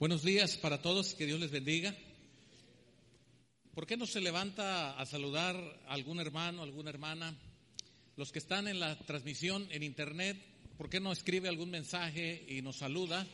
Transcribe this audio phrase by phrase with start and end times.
[0.00, 1.94] Buenos días para todos, que Dios les bendiga.
[3.74, 5.54] ¿Por qué no se levanta a saludar
[5.86, 7.36] a algún hermano, alguna hermana?
[8.16, 10.38] Los que están en la transmisión en internet,
[10.78, 13.26] ¿por qué no escribe algún mensaje y nos saluda?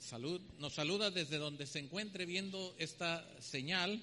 [0.00, 4.02] Salud, nos saluda desde donde se encuentre viendo esta señal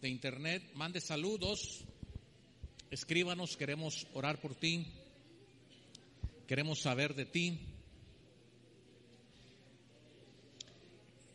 [0.00, 0.62] de internet.
[0.74, 1.82] Mande saludos,
[2.88, 4.86] escríbanos, queremos orar por ti,
[6.46, 7.73] queremos saber de ti.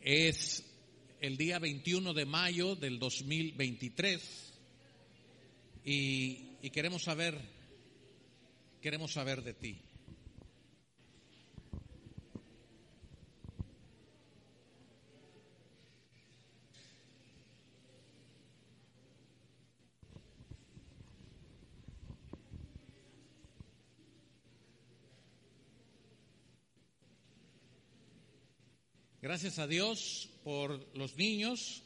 [0.00, 0.64] Es
[1.20, 4.54] el día 21 de mayo del 2023
[5.84, 7.38] y, y queremos saber,
[8.80, 9.78] queremos saber de ti.
[29.30, 31.84] Gracias a Dios por los niños,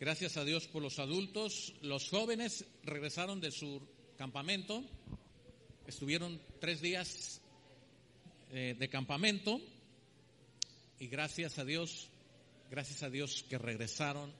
[0.00, 1.74] gracias a Dios por los adultos.
[1.80, 3.80] Los jóvenes regresaron de su
[4.18, 4.82] campamento,
[5.86, 7.40] estuvieron tres días
[8.50, 9.60] eh, de campamento
[10.98, 12.08] y gracias a Dios,
[12.68, 14.32] gracias a Dios que regresaron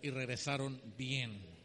[0.00, 1.55] y regresaron bien.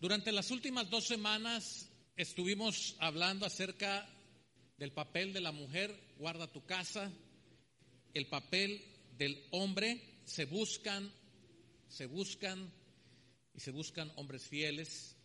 [0.00, 4.08] Durante las últimas dos semanas estuvimos hablando acerca
[4.78, 7.12] del papel de la mujer, guarda tu casa,
[8.14, 8.82] el papel
[9.18, 11.12] del hombre, se buscan,
[11.86, 12.72] se buscan
[13.52, 15.16] y se buscan hombres fieles,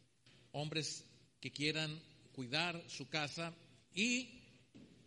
[0.51, 1.05] hombres
[1.39, 1.97] que quieran
[2.33, 3.53] cuidar su casa
[3.93, 4.41] y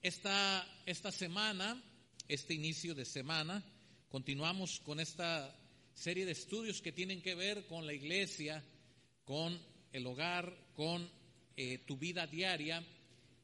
[0.00, 1.78] esta, esta semana,
[2.26, 3.62] este inicio de semana,
[4.08, 5.54] continuamos con esta
[5.92, 8.64] serie de estudios que tienen que ver con la iglesia,
[9.28, 9.60] con
[9.92, 11.06] el hogar, con
[11.54, 12.82] eh, tu vida diaria.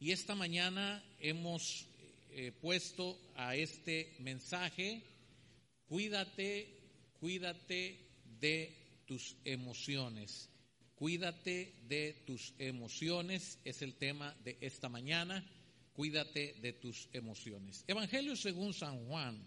[0.01, 1.87] Y esta mañana hemos
[2.31, 5.03] eh, puesto a este mensaje,
[5.87, 6.69] cuídate,
[7.21, 7.99] cuídate
[8.41, 10.49] de tus emociones.
[10.95, 15.45] Cuídate de tus emociones es el tema de esta mañana.
[15.93, 17.85] Cuídate de tus emociones.
[17.87, 19.47] Evangelio según San Juan.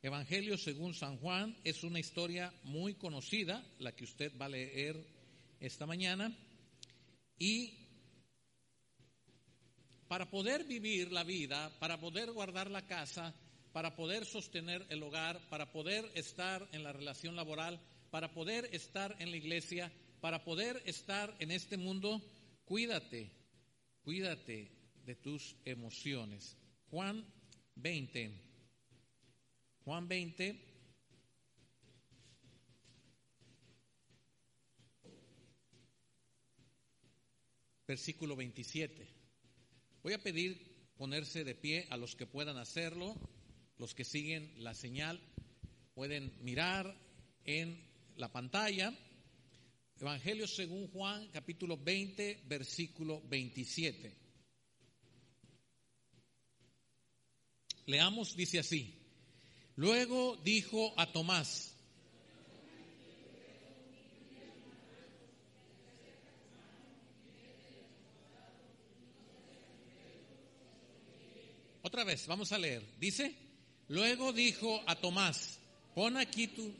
[0.00, 5.21] Evangelio según San Juan es una historia muy conocida, la que usted va a leer
[5.62, 6.36] esta mañana
[7.38, 7.78] y
[10.08, 13.34] para poder vivir la vida, para poder guardar la casa,
[13.72, 17.80] para poder sostener el hogar, para poder estar en la relación laboral,
[18.10, 19.90] para poder estar en la iglesia,
[20.20, 22.20] para poder estar en este mundo,
[22.66, 23.30] cuídate,
[24.02, 24.70] cuídate
[25.06, 26.58] de tus emociones.
[26.90, 27.24] Juan
[27.76, 28.32] 20,
[29.84, 30.71] Juan 20,
[37.86, 39.08] versículo 27.
[40.02, 43.16] Voy a pedir ponerse de pie a los que puedan hacerlo,
[43.78, 45.20] los que siguen la señal,
[45.94, 46.96] pueden mirar
[47.44, 47.82] en
[48.16, 48.96] la pantalla.
[50.00, 54.16] Evangelio según Juan, capítulo 20, versículo 27.
[57.86, 58.98] Leamos, dice así.
[59.76, 61.71] Luego dijo a Tomás,
[71.92, 72.82] Otra vez, vamos a leer.
[72.98, 73.36] Dice,
[73.88, 75.60] luego dijo a Tomás,
[75.94, 76.72] pon aquí tu...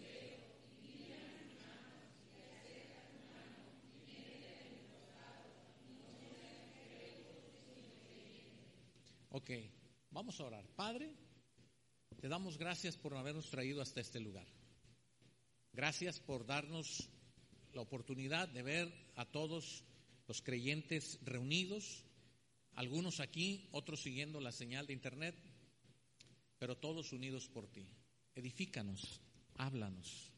[9.29, 9.51] Ok,
[10.11, 10.67] vamos a orar.
[10.69, 11.13] Padre,
[12.19, 14.47] te damos gracias por habernos traído hasta este lugar.
[15.75, 17.11] Gracias por darnos
[17.75, 19.85] la oportunidad de ver a todos
[20.27, 22.07] los creyentes reunidos
[22.75, 25.35] algunos aquí, otros siguiendo la señal de internet,
[26.59, 27.87] pero todos unidos por ti.
[28.35, 29.21] Edifícanos,
[29.57, 30.33] háblanos.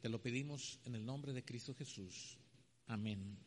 [0.00, 2.36] Te lo pedimos en el nombre de Cristo Jesús.
[2.86, 3.38] Amén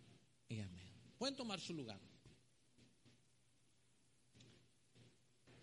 [0.47, 0.87] y amén.
[1.17, 1.99] Pueden tomar su lugar.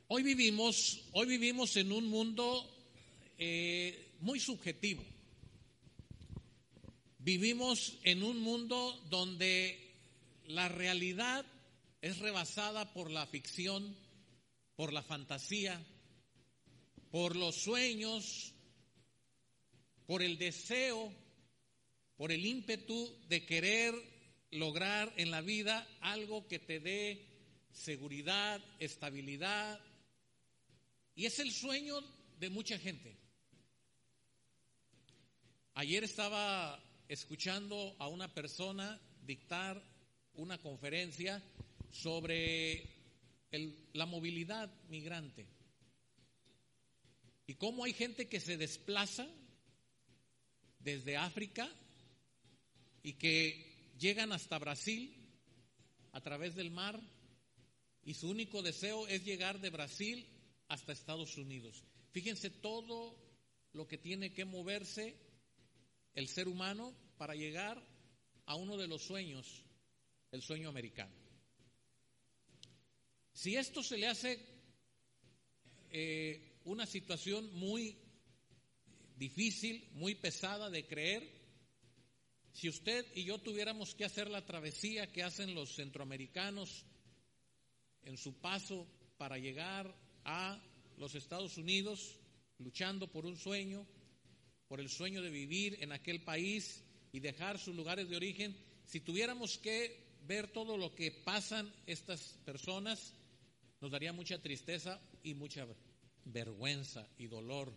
[0.08, 2.70] Hoy vivimos, hoy vivimos en un mundo
[3.38, 5.02] eh, muy subjetivo.
[7.19, 9.94] Vivimos en un mundo donde
[10.46, 11.46] la realidad
[12.05, 13.97] es rebasada por la ficción,
[14.77, 15.83] por la fantasía,
[17.11, 18.53] por los sueños,
[20.05, 21.11] por el deseo,
[22.19, 23.95] por el ímpetu de querer
[24.51, 27.27] lograr en la vida algo que te dé
[27.73, 29.81] seguridad, estabilidad.
[31.15, 32.03] Y es el sueño
[32.39, 33.17] de mucha gente.
[35.73, 36.79] Ayer estaba
[37.09, 39.83] escuchando a una persona dictar
[40.35, 41.43] una conferencia
[41.94, 42.91] sobre
[43.93, 45.46] la movilidad migrante
[47.46, 49.29] y cómo hay gente que se desplaza
[50.81, 51.70] desde África
[53.02, 55.14] y que llegan hasta Brasil
[56.12, 57.00] a través del mar
[58.05, 60.26] y su único deseo es llegar de Brasil
[60.69, 61.85] hasta Estados Unidos.
[62.11, 63.17] Fíjense todo
[63.73, 65.17] lo que tiene que moverse
[66.14, 67.81] el ser humano para llegar
[68.46, 69.62] a uno de los sueños,
[70.32, 71.24] el sueño americano.
[73.34, 74.38] Si esto se le hace
[75.90, 77.98] eh, una situación muy
[79.16, 81.28] difícil, muy pesada de creer,
[82.52, 86.86] si usted y yo tuviéramos que hacer la travesía que hacen los centroamericanos
[88.04, 88.86] en su paso
[89.19, 89.92] para llegar
[90.25, 90.62] a
[90.96, 92.16] los Estados Unidos,
[92.58, 93.84] luchando por un sueño,
[94.69, 99.00] por el sueño de vivir en aquel país y dejar sus lugares de origen, si
[99.00, 103.12] tuviéramos que ver todo lo que pasan estas personas,
[103.84, 105.66] nos daría mucha tristeza y mucha
[106.25, 107.70] vergüenza y dolor,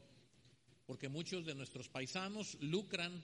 [0.86, 3.21] porque muchos de nuestros paisanos lucran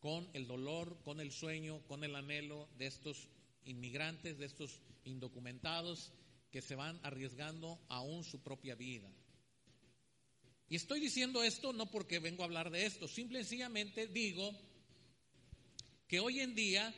[0.00, 3.28] con el dolor, con el sueño, con el anhelo de estos
[3.64, 6.10] inmigrantes, de estos indocumentados
[6.50, 9.08] que se van arriesgando aún su propia vida.
[10.68, 14.50] Y estoy diciendo esto no porque vengo a hablar de esto, simple y sencillamente digo
[16.08, 16.92] que hoy en día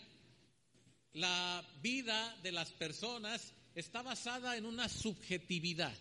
[1.12, 5.96] la vida de las personas está basada en una subjetividad.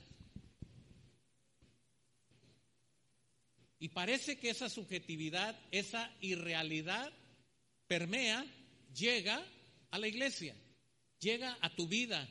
[3.79, 7.11] Y parece que esa subjetividad, esa irrealidad
[7.87, 8.45] permea,
[8.93, 9.43] llega
[9.91, 10.55] a la iglesia,
[11.19, 12.27] llega a tu vida,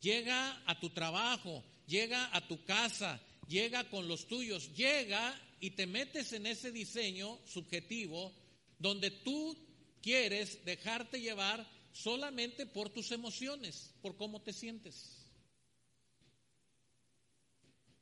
[0.00, 5.86] llega a tu trabajo, llega a tu casa, llega con los tuyos, llega y te
[5.86, 8.32] metes en ese diseño subjetivo
[8.78, 9.56] donde tú
[10.00, 15.26] quieres dejarte llevar solamente por tus emociones, por cómo te sientes.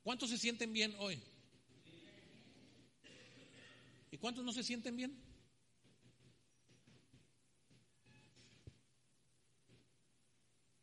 [0.03, 1.21] ¿Cuántos se sienten bien hoy?
[4.09, 5.31] ¿Y cuántos no se sienten bien?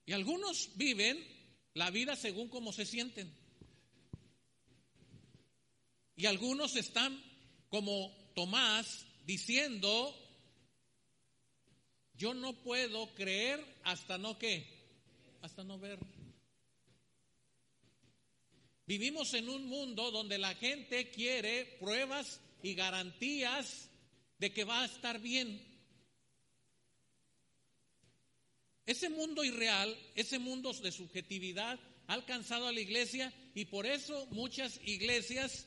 [0.07, 1.23] Y algunos viven
[1.75, 3.31] la vida según cómo se sienten.
[6.17, 7.23] Y algunos están
[7.69, 10.15] como Tomás diciendo,
[12.19, 14.67] yo no puedo creer hasta no qué,
[15.41, 15.99] hasta no ver.
[18.87, 23.89] Vivimos en un mundo donde la gente quiere pruebas y garantías
[24.39, 25.65] de que va a estar bien.
[28.85, 34.27] Ese mundo irreal, ese mundo de subjetividad ha alcanzado a la iglesia y por eso
[34.31, 35.67] muchas iglesias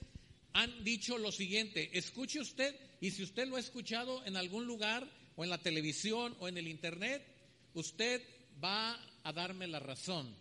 [0.53, 5.07] han dicho lo siguiente, escuche usted y si usted lo ha escuchado en algún lugar
[5.35, 7.25] o en la televisión o en el internet,
[7.73, 8.21] usted
[8.63, 10.35] va a darme la razón.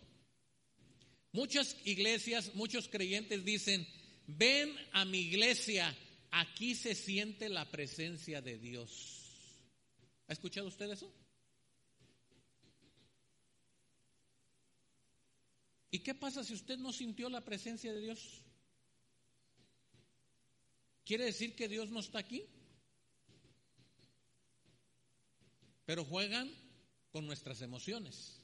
[1.31, 3.87] Muchas iglesias, muchos creyentes dicen,
[4.27, 5.95] ven a mi iglesia,
[6.29, 9.21] aquí se siente la presencia de Dios.
[10.27, 11.11] ¿Ha escuchado usted eso?
[15.89, 18.41] ¿Y qué pasa si usted no sintió la presencia de Dios?
[21.03, 22.45] ¿Quiere decir que Dios no está aquí?
[25.91, 26.49] Pero juegan
[27.11, 28.39] con nuestras emociones.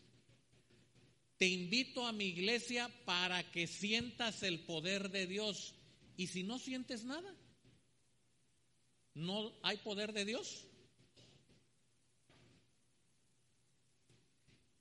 [1.37, 5.73] Te invito a mi iglesia para que sientas el poder de Dios.
[6.17, 7.33] Y si no sientes nada,
[9.13, 10.67] ¿No hay poder de Dios?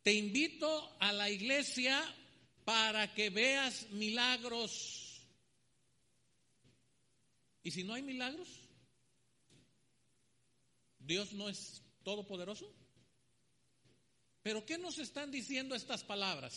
[0.02, 2.02] Te invito a la iglesia
[2.64, 5.22] para que veas milagros.
[7.62, 8.48] ¿Y si no hay milagros?
[10.98, 12.72] ¿Dios no es todopoderoso?
[14.44, 16.54] Pero ¿qué nos están diciendo estas palabras?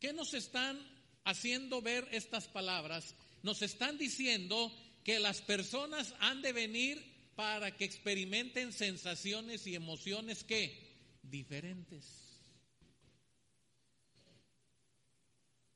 [0.00, 0.76] ¿Qué nos están
[1.22, 3.14] haciendo ver estas palabras?
[3.44, 4.72] Nos están diciendo
[5.04, 12.40] que las personas han de venir para que experimenten sensaciones y emociones que diferentes.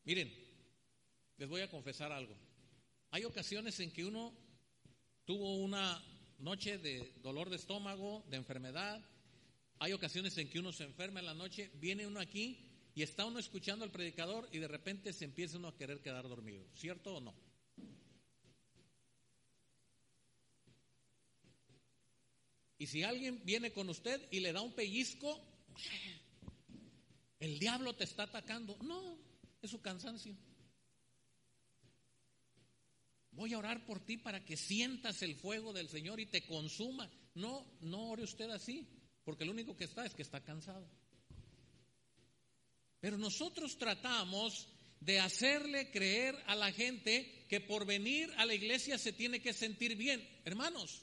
[0.02, 0.34] Miren,
[1.36, 2.34] les voy a confesar algo.
[3.12, 4.34] Hay ocasiones en que uno
[5.24, 6.09] tuvo una
[6.40, 9.00] noche de dolor de estómago, de enfermedad.
[9.78, 12.58] Hay ocasiones en que uno se enferma en la noche, viene uno aquí
[12.94, 16.28] y está uno escuchando al predicador y de repente se empieza uno a querer quedar
[16.28, 16.66] dormido.
[16.74, 17.34] ¿Cierto o no?
[22.78, 25.38] Y si alguien viene con usted y le da un pellizco,
[27.38, 28.78] el diablo te está atacando.
[28.82, 29.18] No,
[29.60, 30.34] es su cansancio.
[33.32, 37.10] Voy a orar por ti para que sientas el fuego del Señor y te consuma.
[37.34, 38.86] No, no ore usted así,
[39.24, 40.88] porque lo único que está es que está cansado.
[43.00, 44.68] Pero nosotros tratamos
[45.00, 49.54] de hacerle creer a la gente que por venir a la iglesia se tiene que
[49.54, 50.26] sentir bien.
[50.44, 51.02] Hermanos,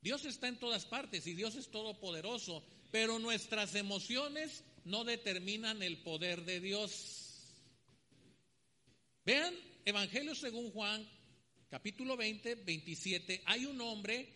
[0.00, 5.98] Dios está en todas partes y Dios es todopoderoso, pero nuestras emociones no determinan el
[5.98, 7.54] poder de Dios.
[9.24, 9.54] Vean,
[9.84, 11.06] Evangelio según Juan,
[11.70, 14.28] capítulo 20, 27, hay un hombre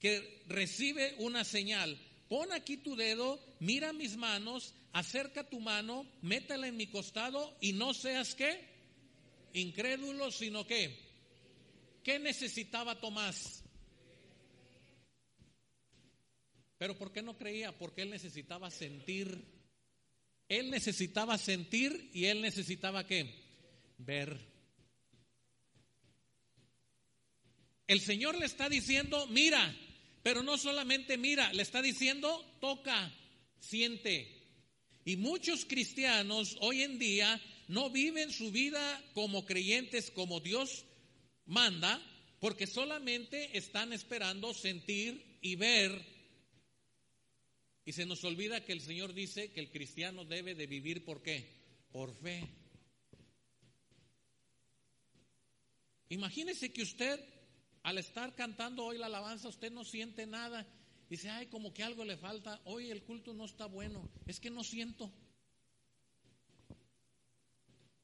[0.00, 1.98] que recibe una señal.
[2.28, 7.74] Pon aquí tu dedo, mira mis manos, acerca tu mano, métela en mi costado y
[7.74, 8.58] no seas qué,
[9.52, 10.98] incrédulo, sino que,
[12.02, 13.62] ¿qué necesitaba Tomás?
[16.78, 17.76] Pero ¿por qué no creía?
[17.76, 19.44] Porque él necesitaba sentir.
[20.48, 23.34] Él necesitaba sentir y él necesitaba qué?
[23.98, 24.57] Ver.
[27.88, 29.74] El Señor le está diciendo, mira,
[30.22, 33.12] pero no solamente mira, le está diciendo, toca,
[33.58, 34.46] siente.
[35.04, 40.84] Y muchos cristianos hoy en día no viven su vida como creyentes, como Dios
[41.46, 42.00] manda,
[42.38, 46.18] porque solamente están esperando sentir y ver
[47.88, 51.22] y se nos olvida que el Señor dice que el cristiano debe de vivir por
[51.22, 51.48] qué?
[51.90, 52.46] Por fe.
[56.10, 57.18] Imagínese que usted,
[57.88, 60.66] al estar cantando hoy la alabanza, usted no siente nada.
[61.08, 62.60] Dice, ay, como que algo le falta.
[62.66, 64.06] Hoy el culto no está bueno.
[64.26, 65.10] Es que no siento.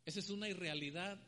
[0.07, 1.19] Esa es una irrealidad.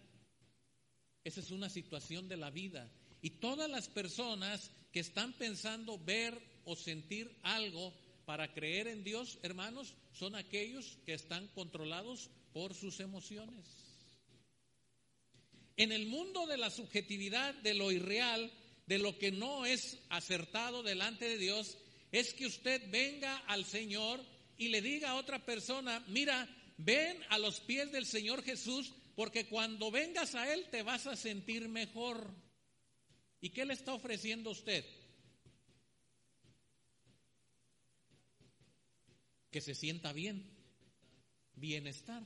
[1.22, 2.90] Esa es una situación de la vida.
[3.20, 7.92] Y todas las personas que están pensando ver o sentir algo,
[8.25, 13.85] para creer en Dios, hermanos, son aquellos que están controlados por sus emociones.
[15.76, 18.50] En el mundo de la subjetividad, de lo irreal,
[18.87, 21.76] de lo que no es acertado delante de Dios,
[22.12, 24.25] es que usted venga al Señor
[24.56, 29.47] y le diga a otra persona, mira, ven a los pies del Señor Jesús, porque
[29.47, 32.35] cuando vengas a Él te vas a sentir mejor.
[33.40, 34.85] ¿Y qué le está ofreciendo usted?
[39.56, 40.45] que se sienta bien,
[41.54, 42.23] bienestar.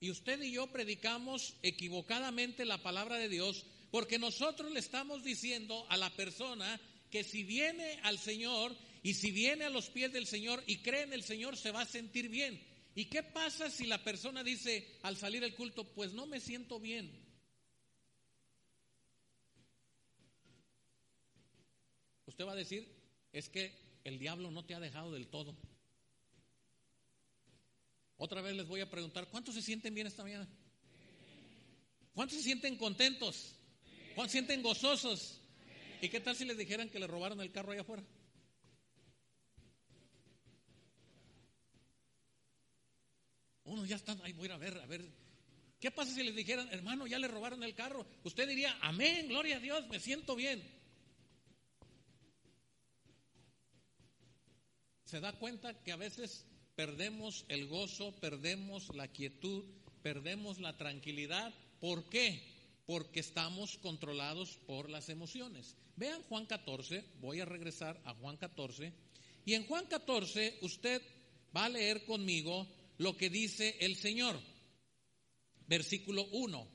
[0.00, 5.84] Y usted y yo predicamos equivocadamente la palabra de Dios porque nosotros le estamos diciendo
[5.90, 6.80] a la persona
[7.10, 11.02] que si viene al Señor y si viene a los pies del Señor y cree
[11.02, 12.66] en el Señor se va a sentir bien.
[12.94, 16.80] ¿Y qué pasa si la persona dice al salir del culto, pues no me siento
[16.80, 17.10] bien?
[22.26, 22.88] Usted va a decir,
[23.32, 25.56] es que el diablo no te ha dejado del todo.
[28.22, 30.46] Otra vez les voy a preguntar, ¿cuántos se sienten bien esta mañana?
[32.12, 33.54] ¿Cuántos se sienten contentos?
[34.14, 35.40] ¿Cuántos se sienten gozosos?
[36.02, 38.04] ¿Y qué tal si les dijeran que le robaron el carro allá afuera?
[43.64, 45.02] Uno ya está, ahí voy a ver, a ver.
[45.80, 48.06] ¿Qué pasa si les dijeran, hermano, ya le robaron el carro?
[48.22, 50.62] Usted diría, amén, gloria a Dios, me siento bien.
[55.10, 56.46] se da cuenta que a veces
[56.80, 59.64] perdemos el gozo, perdemos la quietud,
[60.02, 61.52] perdemos la tranquilidad.
[61.78, 62.42] ¿Por qué?
[62.86, 65.76] Porque estamos controlados por las emociones.
[65.96, 68.94] Vean Juan 14, voy a regresar a Juan 14,
[69.44, 71.02] y en Juan 14 usted
[71.54, 74.40] va a leer conmigo lo que dice el Señor.
[75.66, 76.66] Versículo 1.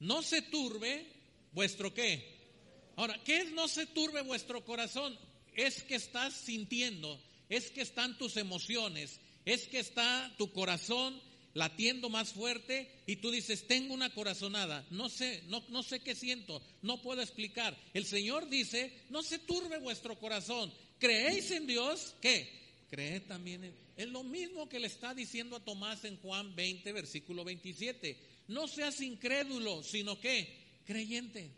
[0.00, 1.06] No se turbe
[1.52, 2.92] vuestro qué.
[2.96, 5.18] Ahora, ¿qué es no se turbe vuestro corazón?
[5.54, 11.20] Es que estás sintiendo es que están tus emociones, es que está tu corazón
[11.54, 16.14] latiendo más fuerte y tú dices, tengo una corazonada, no sé, no, no sé qué
[16.14, 17.76] siento, no puedo explicar.
[17.94, 22.64] El Señor dice, no se turbe vuestro corazón, creéis en Dios, ¿qué?
[22.90, 23.84] Cree también en...
[23.96, 28.18] Es lo mismo que le está diciendo a Tomás en Juan 20, versículo 27.
[28.48, 31.50] No seas incrédulo, sino que creyente.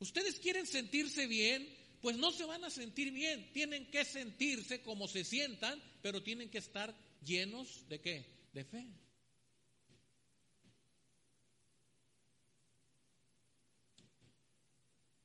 [0.00, 1.68] Ustedes quieren sentirse bien,
[2.00, 3.52] pues no se van a sentir bien.
[3.52, 8.26] Tienen que sentirse como se sientan, pero tienen que estar llenos de qué?
[8.52, 8.86] De fe.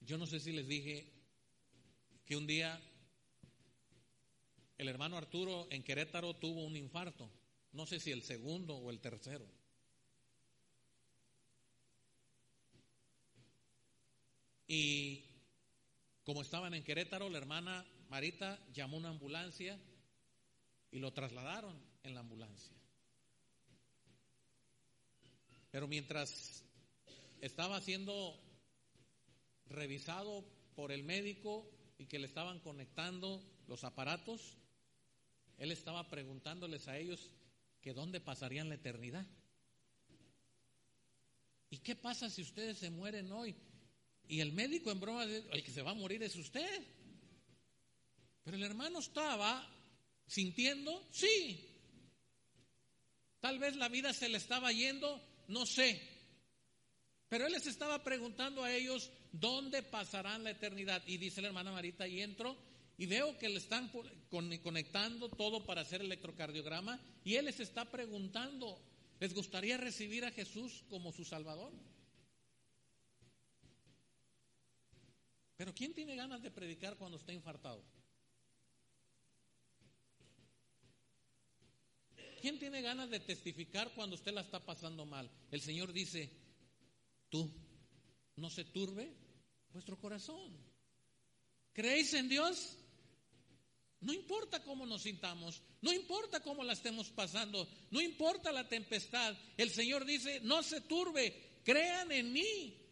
[0.01, 1.12] Yo no sé si les dije
[2.25, 2.79] que un día
[4.77, 7.32] el hermano Arturo en Querétaro tuvo un infarto.
[7.72, 9.48] No sé si el segundo o el tercero.
[14.67, 15.25] Y
[16.25, 19.79] como estaban en Querétaro, la hermana Marita llamó una ambulancia
[20.89, 22.75] y lo trasladaron en la ambulancia.
[25.70, 26.63] Pero mientras
[27.41, 28.39] estaba siendo
[29.67, 30.44] revisado
[30.75, 34.58] por el médico y que le estaban conectando los aparatos,
[35.58, 37.29] él estaba preguntándoles a ellos
[37.82, 39.27] que dónde pasarían la eternidad.
[41.70, 43.55] ¿Y qué pasa si ustedes se mueren hoy?
[44.27, 46.84] Y el médico en broma, el que se va a morir es usted.
[48.44, 49.67] Pero el hermano estaba
[50.27, 51.67] sintiendo, sí.
[53.39, 56.01] Tal vez la vida se le estaba yendo, no sé.
[57.29, 61.03] Pero él les estaba preguntando a ellos dónde pasarán la eternidad.
[61.08, 62.58] Y dice la hermana Marita, y entro
[62.98, 63.91] y veo que le están
[64.29, 67.00] conectando todo para hacer electrocardiograma.
[67.24, 68.79] Y él les está preguntando,
[69.20, 71.74] ¿les gustaría recibir a Jesús como su Salvador?
[75.57, 77.83] Pero ¿quién tiene ganas de predicar cuando está infartado?
[82.41, 85.29] ¿Quién tiene ganas de testificar cuando usted la está pasando mal?
[85.50, 86.29] El Señor dice,
[87.29, 87.51] tú,
[88.35, 89.12] no se turbe
[89.71, 90.55] vuestro corazón.
[91.74, 92.77] ¿Creéis en Dios?
[94.01, 99.35] No importa cómo nos sintamos, no importa cómo la estemos pasando, no importa la tempestad.
[99.57, 102.85] El Señor dice, no se turbe, crean en mí.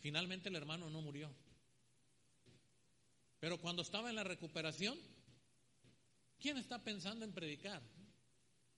[0.00, 1.30] Finalmente el hermano no murió.
[3.38, 4.98] Pero cuando estaba en la recuperación,
[6.38, 7.82] ¿quién está pensando en predicar?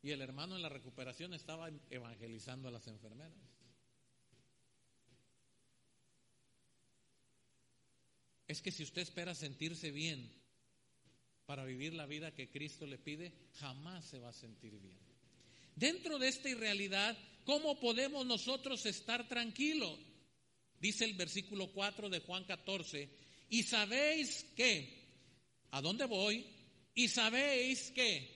[0.03, 3.39] Y el hermano en la recuperación estaba evangelizando a las enfermeras.
[8.49, 10.31] Es que si usted espera sentirse bien
[11.47, 14.99] para vivir la vida que Cristo le pide, jamás se va a sentir bien.
[15.75, 19.99] Dentro de esta irrealidad, ¿cómo podemos nosotros estar tranquilos?
[20.83, 23.09] Dice el versículo 4 de Juan 14,
[23.51, 25.07] y sabéis que,
[25.71, 26.45] ¿a dónde voy?
[26.93, 28.29] Y sabéis que,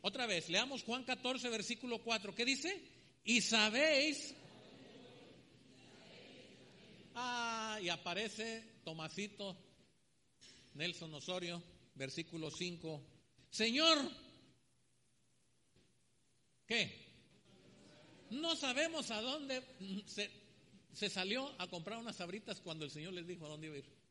[0.00, 2.82] otra vez, leamos Juan 14, versículo 4, ¿qué dice?
[3.24, 4.34] Y sabéis,
[7.14, 9.56] ah, y aparece Tomasito,
[10.74, 11.62] Nelson Osorio,
[11.94, 13.06] versículo 5,
[13.50, 13.98] Señor,
[16.66, 17.06] ¿qué?
[18.30, 19.62] No sabemos a dónde
[20.92, 23.78] se salió a comprar unas sabritas cuando el Señor les dijo a dónde iba a
[23.78, 24.02] ir.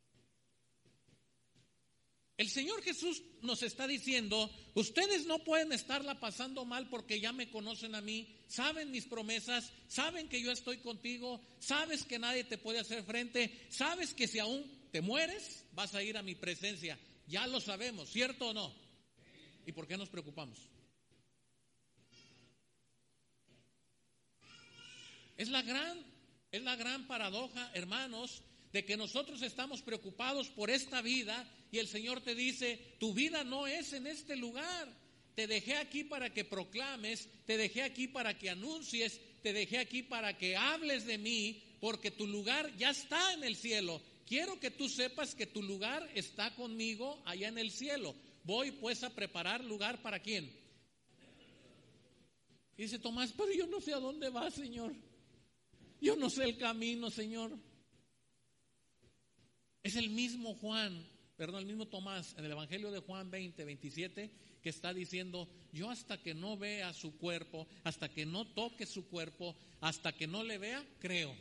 [2.37, 7.51] El Señor Jesús nos está diciendo, ustedes no pueden estarla pasando mal porque ya me
[7.51, 12.57] conocen a mí, saben mis promesas, saben que yo estoy contigo, sabes que nadie te
[12.57, 16.97] puede hacer frente, sabes que si aún te mueres, vas a ir a mi presencia.
[17.27, 18.73] Ya lo sabemos, ¿cierto o no?
[19.67, 20.57] ¿Y por qué nos preocupamos?
[25.37, 26.10] Es la gran
[26.51, 28.41] es la gran paradoja, hermanos,
[28.73, 33.43] de que nosotros estamos preocupados por esta vida y el Señor te dice, tu vida
[33.43, 34.87] no es en este lugar.
[35.35, 40.03] Te dejé aquí para que proclames, te dejé aquí para que anuncies, te dejé aquí
[40.03, 44.01] para que hables de mí, porque tu lugar ya está en el cielo.
[44.25, 48.13] Quiero que tú sepas que tu lugar está conmigo allá en el cielo.
[48.43, 50.51] Voy pues a preparar lugar para quién.
[52.77, 54.93] Y dice Tomás, pero yo no sé a dónde va, Señor.
[56.01, 57.55] Yo no sé el camino, Señor.
[59.83, 64.31] Es el mismo Juan, perdón, el mismo Tomás en el Evangelio de Juan 20, 27,
[64.61, 69.07] que está diciendo, yo hasta que no vea su cuerpo, hasta que no toque su
[69.07, 71.35] cuerpo, hasta que no le vea, creo.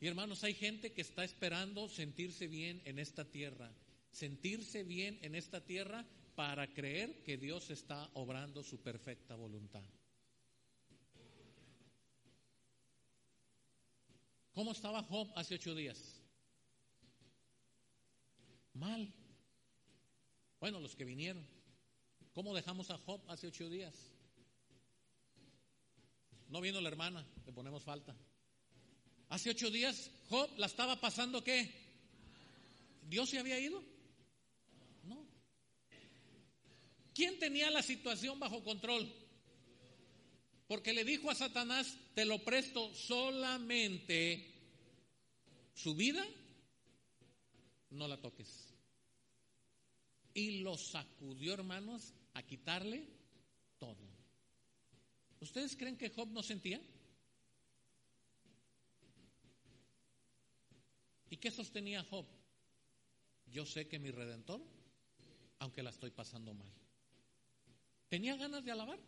[0.00, 3.74] Y hermanos, hay gente que está esperando sentirse bien en esta tierra,
[4.10, 9.82] sentirse bien en esta tierra para creer que Dios está obrando su perfecta voluntad.
[14.58, 16.20] ¿Cómo estaba Job hace ocho días?
[18.74, 19.14] Mal.
[20.58, 21.46] Bueno, los que vinieron.
[22.32, 23.94] ¿Cómo dejamos a Job hace ocho días?
[26.48, 28.16] No vino la hermana, le ponemos falta.
[29.28, 31.72] Hace ocho días Job la estaba pasando qué?
[33.08, 33.80] ¿Dios se había ido?
[35.04, 35.24] No.
[37.14, 39.08] ¿Quién tenía la situación bajo control?
[40.68, 44.54] Porque le dijo a Satanás, te lo presto solamente
[45.74, 46.24] su vida,
[47.90, 48.68] no la toques.
[50.34, 53.08] Y lo sacudió, hermanos, a quitarle
[53.78, 53.96] todo.
[55.40, 56.80] ¿Ustedes creen que Job no sentía?
[61.30, 62.26] ¿Y qué sostenía Job?
[63.46, 64.60] Yo sé que mi redentor,
[65.60, 66.70] aunque la estoy pasando mal.
[68.10, 68.98] ¿Tenía ganas de alabar?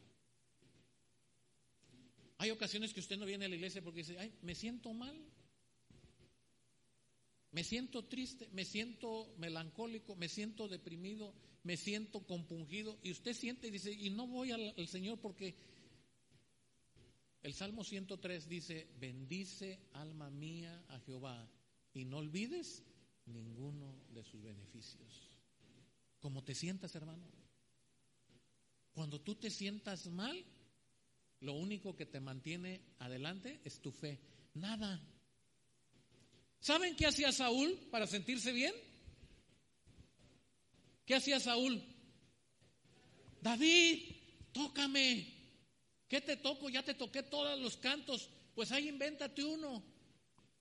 [2.41, 5.15] Hay ocasiones que usted no viene a la iglesia porque dice, ay, me siento mal.
[7.51, 12.99] Me siento triste, me siento melancólico, me siento deprimido, me siento compungido.
[13.03, 15.55] Y usted siente y dice, y no voy al, Señor porque
[17.43, 21.47] el Salmo 103 dice, bendice alma mía a Jehová
[21.93, 22.83] y no olvides
[23.27, 25.29] ninguno de sus beneficios.
[26.21, 27.23] Como te sientas, hermano.
[28.95, 30.43] Cuando tú te sientas mal,
[31.41, 34.19] lo único que te mantiene adelante es tu fe.
[34.55, 35.01] Nada.
[36.61, 38.75] ¿Saben qué hacía Saúl para sentirse bien?
[41.07, 41.83] ¿Qué hacía Saúl?
[43.41, 44.17] David,
[44.53, 45.27] tócame.
[46.07, 46.69] ¿Qué te toco?
[46.69, 48.29] Ya te toqué todos los cantos.
[48.55, 49.83] Pues ahí invéntate uno.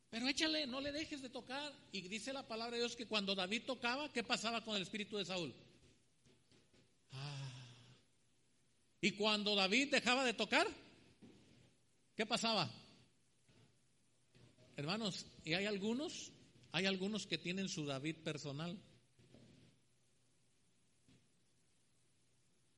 [0.10, 1.74] Pero échale, no le dejes de tocar.
[1.92, 5.18] Y dice la palabra de Dios que cuando David tocaba, ¿qué pasaba con el espíritu
[5.18, 5.54] de Saúl?
[7.12, 7.52] Ah.
[9.02, 10.68] Y cuando David dejaba de tocar,
[12.16, 12.70] ¿qué pasaba?
[14.76, 16.32] Hermanos, y hay algunos,
[16.72, 18.78] hay algunos que tienen su David personal.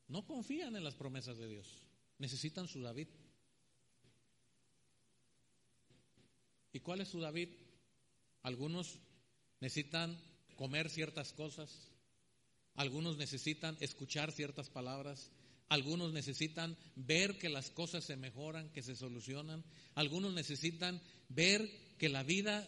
[0.08, 1.86] No confían en las promesas de Dios.
[2.18, 3.08] Necesitan su David.
[6.74, 7.50] ¿Y cuál es su David?
[8.44, 9.00] Algunos
[9.60, 10.20] necesitan
[10.56, 11.92] comer ciertas cosas,
[12.76, 15.32] algunos necesitan escuchar ciertas palabras,
[15.72, 19.64] algunos necesitan ver que las cosas se mejoran, que se solucionan,
[19.96, 21.66] algunos necesitan ver
[21.98, 22.68] que la vida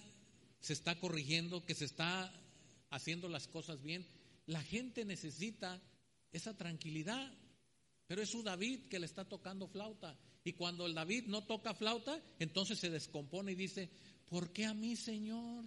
[0.62, 2.32] se está corrigiendo, que se está
[2.92, 4.08] haciendo las cosas bien.
[4.46, 5.82] La gente necesita
[6.32, 7.30] esa tranquilidad,
[8.08, 10.18] pero es su David que le está tocando flauta.
[10.46, 13.90] Y cuando el David no toca flauta, entonces se descompone y dice,
[14.30, 15.66] ¿por qué a mí, Señor?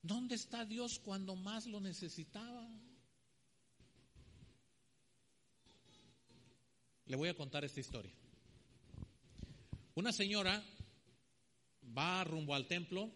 [0.00, 2.70] ¿Dónde está Dios cuando más lo necesitaba?
[7.12, 8.10] Le voy a contar esta historia.
[9.96, 10.64] Una señora
[11.94, 13.12] va rumbo al templo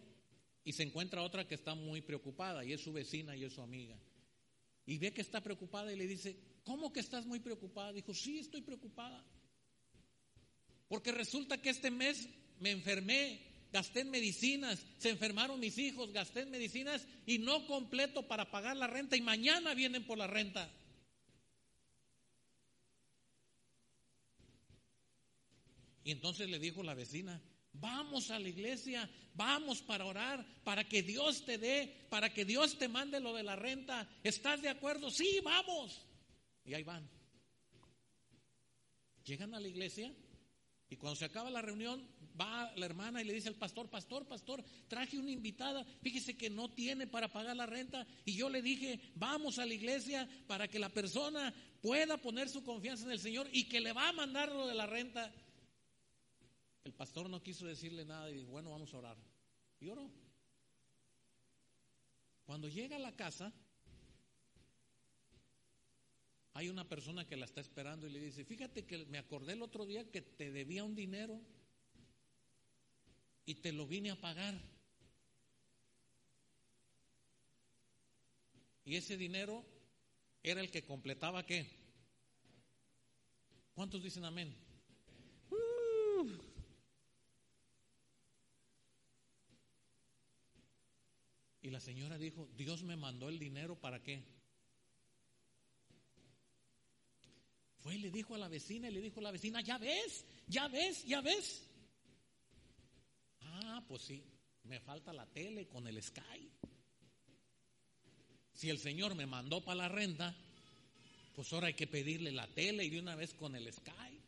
[0.63, 3.61] y se encuentra otra que está muy preocupada y es su vecina y es su
[3.63, 3.97] amiga.
[4.85, 7.91] Y ve que está preocupada y le dice, ¿cómo que estás muy preocupada?
[7.91, 9.25] Dijo, sí, estoy preocupada.
[10.87, 12.29] Porque resulta que este mes
[12.59, 13.41] me enfermé,
[13.73, 18.77] gasté en medicinas, se enfermaron mis hijos, gasté en medicinas y no completo para pagar
[18.77, 20.71] la renta y mañana vienen por la renta.
[26.07, 27.41] Y entonces le dijo la vecina,
[27.73, 32.77] vamos a la iglesia, vamos para orar, para que Dios te dé, para que Dios
[32.77, 34.07] te mande lo de la renta.
[34.23, 35.11] ¿Estás de acuerdo?
[35.11, 36.07] Sí, vamos.
[36.63, 37.09] Y ahí van.
[39.25, 40.15] Llegan a la iglesia
[40.87, 42.07] y cuando se acaba la reunión,
[42.39, 46.49] va la hermana y le dice al pastor, pastor, pastor, traje una invitada, fíjese que
[46.49, 50.69] no tiene para pagar la renta y yo le dije, vamos a la iglesia para
[50.69, 54.13] que la persona pueda poner su confianza en el Señor y que le va a
[54.13, 55.33] mandar lo de la renta.
[56.87, 59.17] El pastor no quiso decirle nada y dijo, bueno, vamos a orar.
[59.81, 60.09] Y oró.
[62.45, 63.51] Cuando llega a la casa,
[66.53, 69.63] hay una persona que la está esperando y le dice, fíjate que me acordé el
[69.63, 71.41] otro día que te debía un dinero
[73.45, 74.57] y te lo vine a pagar.
[78.85, 79.65] Y ese dinero
[80.41, 81.67] era el que completaba qué?
[83.75, 84.55] ¿Cuántos dicen amén?
[85.51, 86.56] Uh.
[91.67, 94.23] Y la señora dijo, Dios me mandó el dinero para qué?
[97.81, 100.25] Fue y le dijo a la vecina y le dijo a la vecina, ya ves,
[100.47, 101.67] ya ves, ya ves.
[103.41, 104.23] Ah, pues sí,
[104.63, 106.49] me falta la tele con el Sky.
[108.53, 110.33] Si el Señor me mandó para la renta,
[111.35, 114.21] pues ahora hay que pedirle la tele y de una vez con el Sky.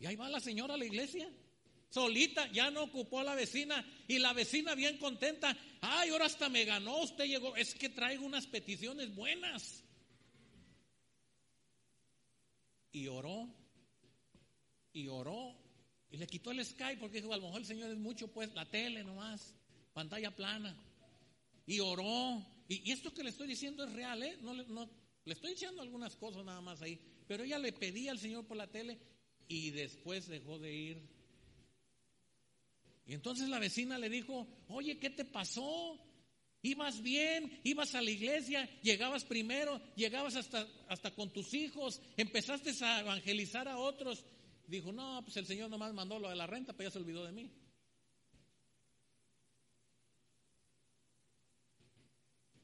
[0.00, 1.30] Y ahí va la señora a la iglesia.
[1.96, 5.56] Solita, ya no ocupó a la vecina y la vecina bien contenta.
[5.80, 7.56] Ay, ahora hasta me ganó, usted llegó.
[7.56, 9.82] Es que traigo unas peticiones buenas
[12.92, 13.48] y oró
[14.92, 15.56] y oró
[16.10, 18.52] y le quitó el Skype porque dijo, a lo mejor el Señor es mucho, pues
[18.52, 19.54] la tele nomás,
[19.94, 20.76] pantalla plana.
[21.64, 22.46] Y oró.
[22.68, 24.36] Y, esto que le estoy diciendo es real, ¿eh?
[24.42, 27.00] No, le estoy echando algunas cosas nada más ahí.
[27.26, 28.98] Pero ella le pedía al Señor por la tele
[29.48, 31.15] y después dejó de ir.
[33.06, 35.98] Y entonces la vecina le dijo, oye, ¿qué te pasó?
[36.62, 42.72] Ibas bien, ibas a la iglesia, llegabas primero, llegabas hasta, hasta con tus hijos, empezaste
[42.84, 44.24] a evangelizar a otros.
[44.66, 47.24] Dijo, no, pues el Señor nomás mandó lo de la renta, pero ya se olvidó
[47.24, 47.52] de mí.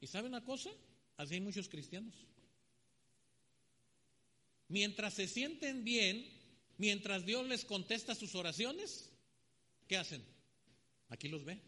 [0.01, 0.69] ¿Y sabe una cosa?
[1.15, 2.13] Así hay muchos cristianos.
[4.67, 6.27] Mientras se sienten bien,
[6.77, 9.09] mientras Dios les contesta sus oraciones,
[9.87, 10.32] ¿qué hacen?
[11.09, 11.61] Aquí los ve.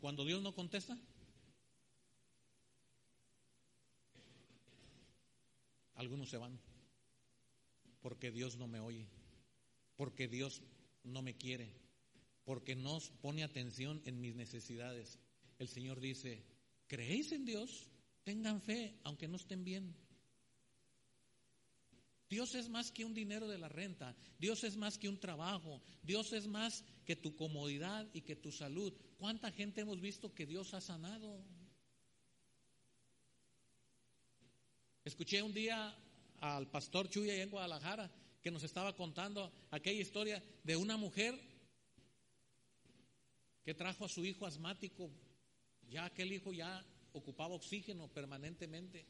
[0.00, 0.98] cuando Dios no contesta?
[5.94, 6.58] Algunos se van
[8.00, 9.06] porque Dios no me oye,
[9.96, 10.62] porque Dios
[11.04, 11.72] no me quiere,
[12.44, 15.18] porque no pone atención en mis necesidades.
[15.58, 16.42] El Señor dice,
[16.86, 17.90] ¿creéis en Dios?
[18.24, 19.94] Tengan fe, aunque no estén bien.
[22.30, 25.82] Dios es más que un dinero de la renta, Dios es más que un trabajo,
[26.00, 28.94] Dios es más que tu comodidad y que tu salud.
[29.18, 31.44] ¿Cuánta gente hemos visto que Dios ha sanado?
[35.04, 35.92] Escuché un día
[36.38, 38.08] al pastor Chuy en Guadalajara
[38.40, 41.36] que nos estaba contando aquella historia de una mujer
[43.64, 45.10] que trajo a su hijo asmático,
[45.88, 49.04] ya aquel hijo ya ocupaba oxígeno permanentemente.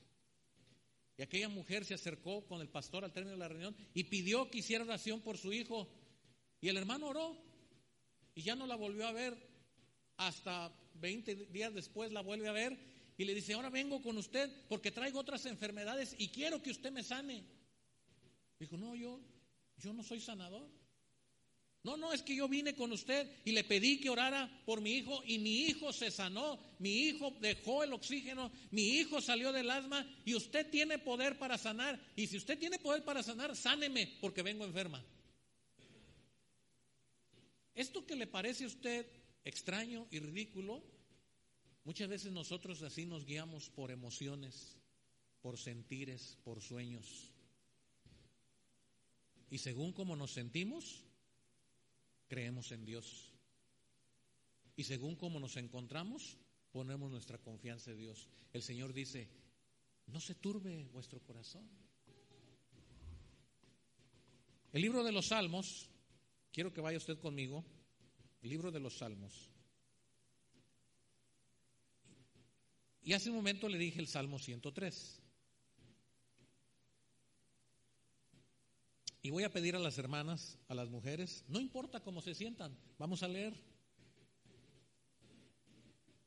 [1.20, 4.50] Y aquella mujer se acercó con el pastor al término de la reunión y pidió
[4.50, 5.86] que hiciera oración por su hijo.
[6.62, 7.36] Y el hermano oró
[8.34, 9.36] y ya no la volvió a ver.
[10.16, 12.74] Hasta 20 días después la vuelve a ver
[13.18, 16.90] y le dice, ahora vengo con usted porque traigo otras enfermedades y quiero que usted
[16.90, 17.44] me sane.
[18.58, 19.20] Dijo, no, yo,
[19.76, 20.70] yo no soy sanador.
[21.82, 24.92] No, no, es que yo vine con usted y le pedí que orara por mi
[24.92, 29.70] hijo y mi hijo se sanó, mi hijo dejó el oxígeno, mi hijo salió del
[29.70, 31.98] asma y usted tiene poder para sanar.
[32.16, 35.02] Y si usted tiene poder para sanar, sáneme porque vengo enferma.
[37.74, 39.06] Esto que le parece a usted
[39.44, 40.82] extraño y ridículo,
[41.84, 44.76] Muchas veces nosotros así nos guiamos por emociones,
[45.40, 47.32] por sentires, por sueños.
[49.50, 51.02] Y según como nos sentimos,
[52.30, 53.32] creemos en Dios.
[54.76, 56.38] Y según como nos encontramos,
[56.70, 58.28] ponemos nuestra confianza en Dios.
[58.52, 59.28] El Señor dice,
[60.06, 61.68] no se turbe vuestro corazón.
[64.72, 65.90] El libro de los Salmos,
[66.52, 67.64] quiero que vaya usted conmigo,
[68.42, 69.50] el libro de los Salmos.
[73.02, 75.19] Y hace un momento le dije el Salmo 103.
[79.22, 82.76] Y voy a pedir a las hermanas, a las mujeres, no importa cómo se sientan,
[82.98, 83.54] vamos a leer.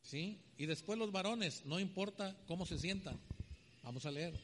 [0.04, 0.44] ¿Sí?
[0.58, 3.20] Y después los varones, no importa cómo se sientan,
[3.82, 4.40] vamos a leer.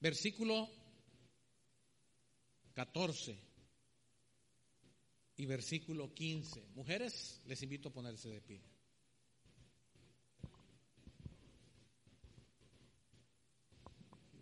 [0.00, 0.70] Versículo
[2.74, 3.47] 14
[5.38, 6.66] y versículo 15.
[6.74, 8.60] Mujeres, les invito a ponerse de pie.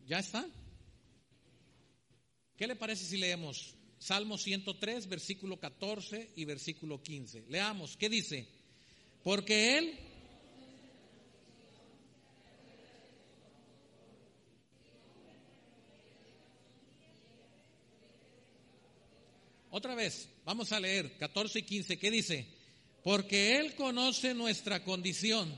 [0.07, 0.49] ¿Ya está?
[2.57, 7.45] ¿Qué le parece si leemos Salmo 103, versículo 14 y versículo 15?
[7.49, 8.49] Leamos, ¿qué dice?
[9.23, 9.99] Porque Él
[19.77, 21.99] Otra vez, vamos a leer 14 y 15.
[21.99, 22.47] ¿Qué dice?
[23.03, 25.55] Porque Él conoce nuestra condición.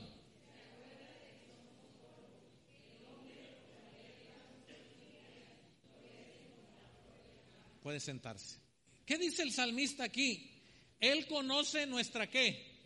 [7.81, 8.57] Puede sentarse.
[9.05, 10.51] ¿Qué dice el salmista aquí?
[10.99, 12.77] Él conoce nuestra qué.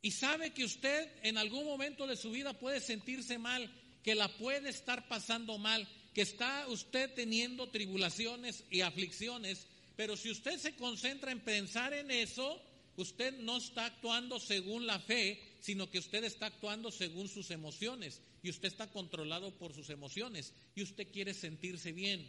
[0.00, 3.70] Y sabe que usted en algún momento de su vida puede sentirse mal,
[4.02, 9.66] que la puede estar pasando mal, que está usted teniendo tribulaciones y aflicciones,
[9.96, 12.60] pero si usted se concentra en pensar en eso,
[12.96, 18.20] usted no está actuando según la fe, sino que usted está actuando según sus emociones
[18.42, 22.28] y usted está controlado por sus emociones y usted quiere sentirse bien.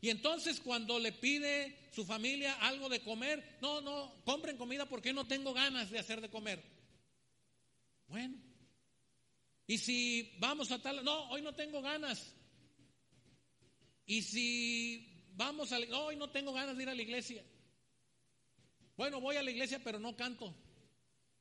[0.00, 5.12] Y entonces cuando le pide su familia algo de comer, no, no, compren comida porque
[5.12, 6.62] no tengo ganas de hacer de comer.
[8.08, 8.36] Bueno,
[9.66, 12.34] y si vamos a tal, no, hoy no tengo ganas.
[14.10, 15.78] Y si vamos a...
[15.78, 17.44] Hoy no tengo ganas de ir a la iglesia.
[18.96, 20.52] Bueno, voy a la iglesia pero no canto.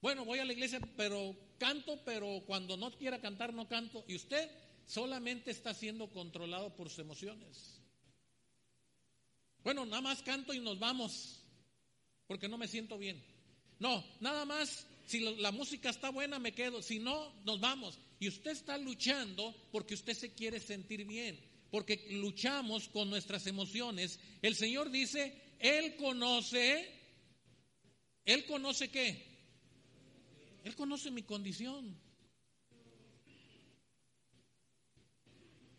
[0.04, 4.06] Bueno, voy a la iglesia pero canto, pero cuando no quiera cantar no canto.
[4.08, 4.52] Y usted
[4.86, 7.82] solamente está siendo controlado por sus emociones.
[9.64, 11.44] Bueno, nada más canto y nos vamos,
[12.28, 13.20] porque no me siento bien.
[13.80, 17.98] No, nada más, si la música está buena me quedo, si no, nos vamos.
[18.20, 24.20] Y usted está luchando porque usted se quiere sentir bien porque luchamos con nuestras emociones.
[24.42, 26.88] El Señor dice, Él conoce,
[28.26, 29.28] Él conoce qué?
[30.64, 31.98] Él conoce mi condición.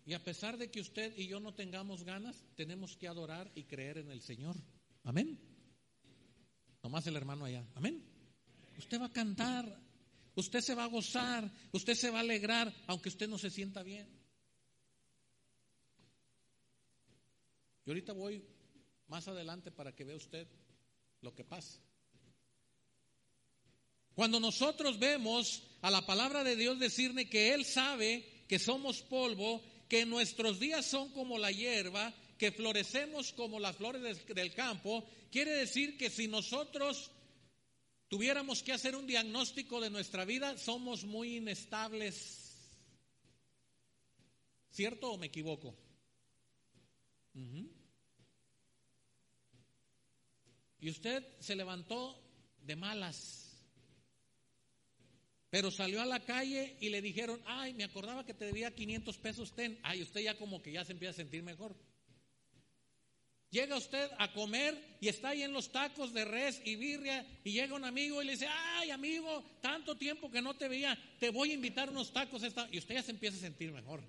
[0.07, 3.65] Y a pesar de que usted y yo no tengamos ganas, tenemos que adorar y
[3.65, 4.57] creer en el Señor.
[5.05, 5.39] Amén.
[6.83, 7.65] Nomás el hermano allá.
[7.75, 8.03] Amén.
[8.79, 9.91] Usted va a cantar.
[10.35, 13.83] Usted se va a gozar, usted se va a alegrar, aunque usted no se sienta
[13.83, 14.09] bien.
[17.91, 18.41] Ahorita voy
[19.09, 20.47] más adelante para que vea usted
[21.23, 21.81] lo que pasa.
[24.15, 29.61] Cuando nosotros vemos a la palabra de Dios decirle que Él sabe que somos polvo,
[29.89, 35.51] que nuestros días son como la hierba, que florecemos como las flores del campo, quiere
[35.51, 37.11] decir que si nosotros
[38.07, 42.71] tuviéramos que hacer un diagnóstico de nuestra vida, somos muy inestables.
[44.71, 45.75] ¿Cierto o me equivoco?
[50.81, 52.19] Y usted se levantó
[52.63, 53.51] de malas.
[55.51, 59.19] Pero salió a la calle y le dijeron, ay, me acordaba que te debía 500
[59.19, 59.79] pesos, ten.
[59.83, 61.77] Ay, usted ya como que ya se empieza a sentir mejor.
[63.51, 67.51] Llega usted a comer y está ahí en los tacos de res y birria y
[67.51, 71.31] llega un amigo y le dice, ay amigo, tanto tiempo que no te veía, te
[71.31, 72.45] voy a invitar unos tacos.
[72.45, 72.69] Esta...
[72.71, 74.05] Y usted ya se empieza a sentir mejor.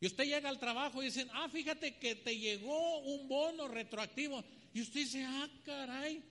[0.00, 4.44] Y usted llega al trabajo y dicen, ah, fíjate que te llegó un bono retroactivo.
[4.72, 6.22] Y usted dice, ah, caray.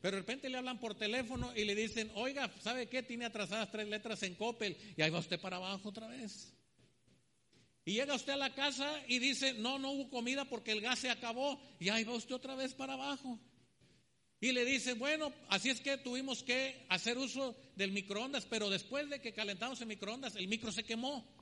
[0.00, 3.02] Pero de repente le hablan por teléfono y le dicen, oiga, ¿sabe qué?
[3.02, 4.76] Tiene atrasadas tres letras en Coppel.
[4.96, 6.52] Y ahí va usted para abajo otra vez.
[7.86, 10.98] Y llega usted a la casa y dice, no, no hubo comida porque el gas
[10.98, 11.58] se acabó.
[11.80, 13.40] Y ahí va usted otra vez para abajo.
[14.40, 19.08] Y le dice, bueno, así es que tuvimos que hacer uso del microondas, pero después
[19.08, 21.35] de que calentamos el microondas, el micro se quemó.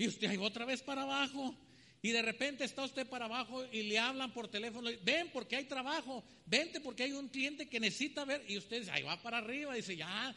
[0.00, 1.54] Y usted ahí otra vez para abajo.
[2.00, 5.64] Y de repente está usted para abajo y le hablan por teléfono, ven porque hay
[5.66, 8.42] trabajo, vente porque hay un cliente que necesita ver.
[8.48, 10.34] Y usted dice, ahí va para arriba, dice, ya,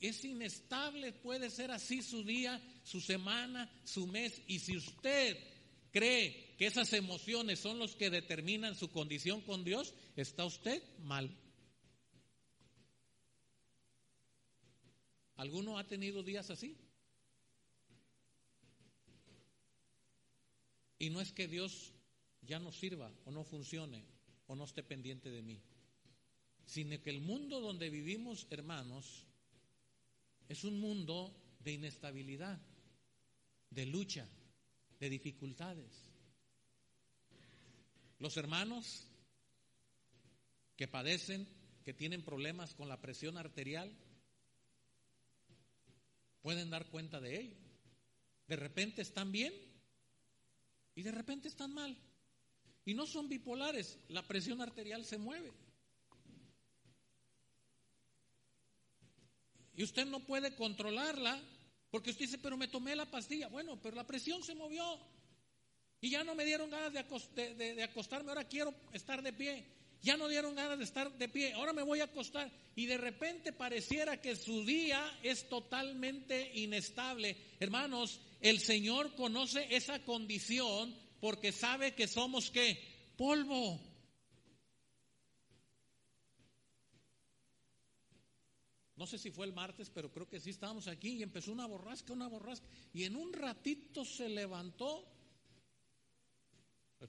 [0.00, 4.42] es inestable, puede ser así su día, su semana, su mes.
[4.46, 5.36] Y si usted
[5.90, 11.36] cree que esas emociones son los que determinan su condición con Dios, está usted mal.
[15.34, 16.76] ¿Alguno ha tenido días así?
[21.00, 21.94] Y no es que Dios
[22.42, 24.04] ya no sirva o no funcione
[24.46, 25.58] o no esté pendiente de mí,
[26.66, 29.24] sino que el mundo donde vivimos, hermanos,
[30.46, 32.60] es un mundo de inestabilidad,
[33.70, 34.28] de lucha,
[34.98, 36.04] de dificultades.
[38.18, 39.06] Los hermanos
[40.76, 41.48] que padecen,
[41.82, 43.90] que tienen problemas con la presión arterial,
[46.42, 47.56] pueden dar cuenta de ello.
[48.48, 49.69] De repente están bien
[51.00, 51.96] y de repente están mal.
[52.84, 55.50] Y no son bipolares, la presión arterial se mueve.
[59.74, 61.40] Y usted no puede controlarla
[61.90, 63.48] porque usted dice, pero me tomé la pastilla.
[63.48, 64.84] Bueno, pero la presión se movió.
[66.02, 69.64] Y ya no me dieron ganas de, de, acostarme, ahora quiero estar de pie.
[70.02, 72.52] Ya no dieron ganas de estar de pie, ahora me voy a acostar.
[72.76, 77.38] Y de repente pareciera que su día es totalmente inestable.
[77.58, 83.12] Hermanos, el Señor conoce esa condición porque sabe que somos qué?
[83.16, 83.80] Polvo.
[88.96, 91.66] No sé si fue el martes, pero creo que sí estábamos aquí y empezó una
[91.66, 92.66] borrasca, una borrasca.
[92.92, 95.06] Y en un ratito se levantó.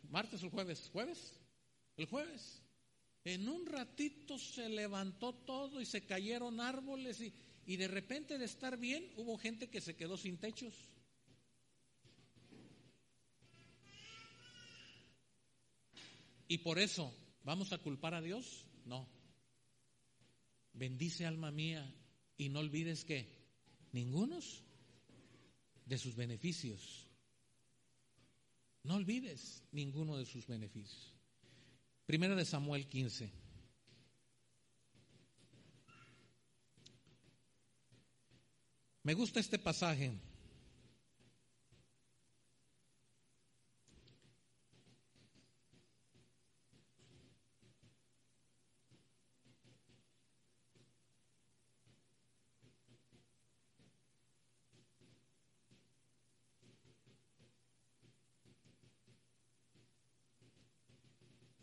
[0.10, 0.90] ¿Martes o el jueves?
[0.94, 1.34] ¿Jueves?
[1.98, 2.62] El jueves.
[3.26, 7.34] En un ratito se levantó todo y se cayeron árboles y,
[7.66, 10.91] y de repente de estar bien hubo gente que se quedó sin techos.
[16.52, 18.66] Y por eso, ¿vamos a culpar a Dios?
[18.84, 19.08] No.
[20.74, 21.96] Bendice alma mía
[22.36, 23.26] y no olvides que
[23.94, 24.62] ningunos
[25.86, 27.08] de sus beneficios.
[28.84, 31.16] No olvides ninguno de sus beneficios.
[32.06, 33.32] Primera de Samuel 15.
[39.04, 40.12] Me gusta este pasaje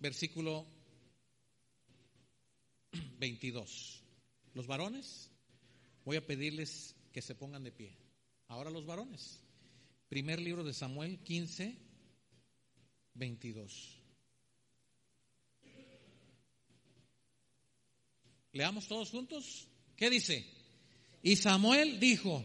[0.01, 0.67] versículo
[3.19, 4.03] 22.
[4.55, 5.31] Los varones,
[6.05, 7.97] voy a pedirles que se pongan de pie.
[8.49, 9.43] Ahora los varones.
[10.09, 11.77] Primer libro de Samuel 15,
[13.15, 13.99] 22.
[18.53, 19.69] Leamos todos juntos.
[19.97, 20.47] ¿Qué dice?
[21.23, 22.43] Y Samuel dijo,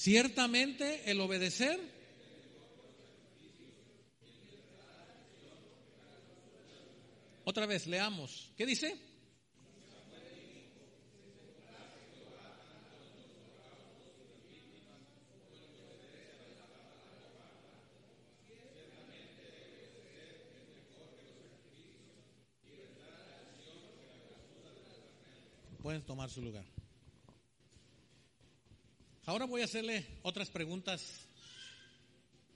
[0.00, 1.78] Ciertamente el obedecer
[7.44, 8.50] Otra vez, leamos.
[8.56, 8.96] ¿Qué dice?
[25.82, 26.64] Pueden tomar su lugar.
[29.30, 31.28] Ahora voy a hacerle otras preguntas,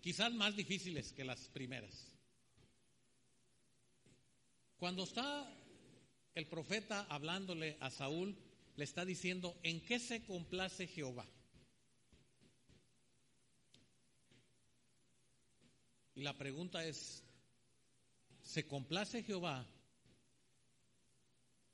[0.01, 2.13] quizás más difíciles que las primeras.
[4.77, 5.49] Cuando está
[6.35, 8.37] el profeta hablándole a Saúl,
[8.75, 11.29] le está diciendo, ¿en qué se complace Jehová?
[16.17, 17.23] Y la pregunta es,
[18.43, 19.65] ¿se complace Jehová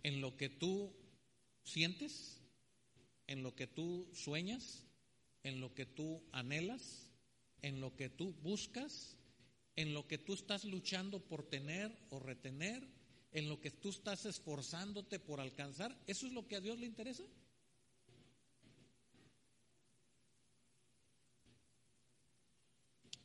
[0.03, 0.95] en lo que tú
[1.65, 2.43] sientes,
[3.27, 4.85] en lo que tú sueñas,
[5.43, 7.11] en lo que tú anhelas,
[7.63, 9.17] en lo que tú buscas,
[9.77, 12.87] en lo que tú estás luchando por tener o retener,
[13.33, 15.97] en lo que tú estás esforzándote por alcanzar.
[16.07, 17.25] ¿Eso es lo que a Dios le interesa?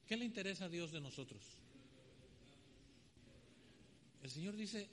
[0.06, 1.44] ¿Qué le interesa a Dios de nosotros?
[4.22, 4.88] El Señor dice,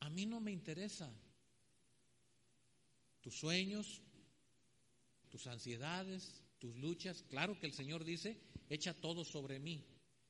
[0.00, 1.10] a mí no me interesa
[3.20, 4.02] tus sueños,
[5.30, 7.24] tus ansiedades, tus luchas.
[7.28, 8.36] Claro que el Señor dice,
[8.68, 9.84] echa todo sobre mí.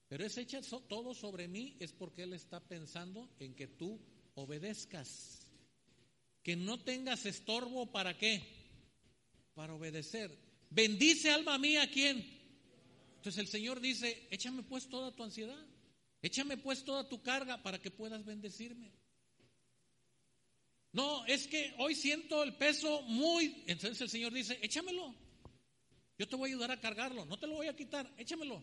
[0.08, 4.00] Pero ese echa todo sobre mí es porque Él está pensando en que tú
[4.34, 5.46] obedezcas.
[6.42, 8.42] Que no tengas estorbo para qué?
[9.54, 10.36] Para obedecer.
[10.70, 12.18] Bendice alma mía a quién.
[13.16, 15.66] Entonces el Señor dice, échame pues toda tu ansiedad.
[16.22, 18.92] Échame pues toda tu carga para que puedas bendecirme.
[20.92, 23.62] No, es que hoy siento el peso muy...
[23.66, 25.14] Entonces el Señor dice, échamelo.
[26.18, 27.24] Yo te voy a ayudar a cargarlo.
[27.24, 28.62] No te lo voy a quitar, échamelo.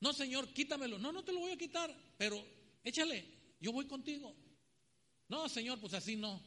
[0.00, 0.98] No, Señor, quítamelo.
[0.98, 2.42] No, no te lo voy a quitar, pero
[2.82, 3.24] échale.
[3.60, 4.34] Yo voy contigo.
[5.28, 6.42] No, Señor, pues así no.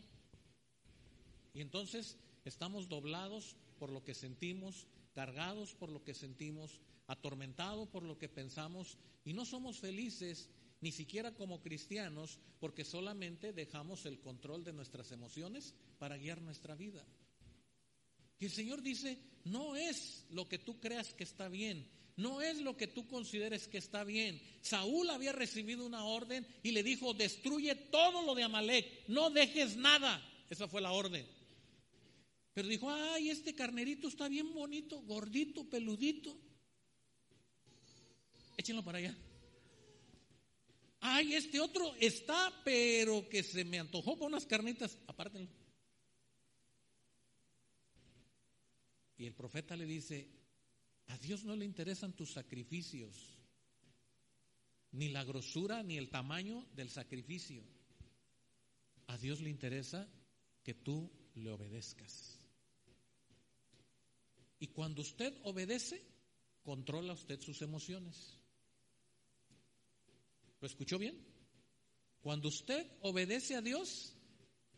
[1.54, 8.04] Y entonces estamos doblados por lo que sentimos, cargados por lo que sentimos, atormentados por
[8.04, 10.50] lo que pensamos y no somos felices
[10.82, 16.76] ni siquiera como cristianos, porque solamente dejamos el control de nuestras emociones para guiar nuestra
[16.76, 17.06] vida.
[18.40, 22.62] Y el Señor dice, no es lo que tú creas que está bien, no es
[22.62, 24.42] lo que tú consideres que está bien.
[24.62, 29.76] Saúl había recibido una orden y le dijo, destruye todo lo de Amalek, no dejes
[29.76, 30.26] nada.
[30.50, 31.26] Esa fue la orden.
[32.54, 36.36] Pero dijo, ay, este carnerito está bien bonito, gordito, peludito.
[38.58, 39.16] Échenlo para allá.
[41.02, 45.50] Ay, este otro está, pero que se me antojó con unas carnitas, apártenlo.
[49.18, 50.30] Y el profeta le dice,
[51.08, 53.38] a Dios no le interesan tus sacrificios,
[54.92, 57.64] ni la grosura, ni el tamaño del sacrificio.
[59.08, 60.08] A Dios le interesa
[60.64, 62.40] que tú le obedezcas.
[64.60, 66.04] Y cuando usted obedece,
[66.64, 68.39] controla usted sus emociones.
[70.62, 71.18] ¿Lo escuchó bien?
[72.22, 74.14] Cuando usted obedece a Dios,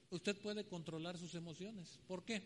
[0.10, 2.00] usted puede controlar sus emociones.
[2.08, 2.44] ¿Por qué?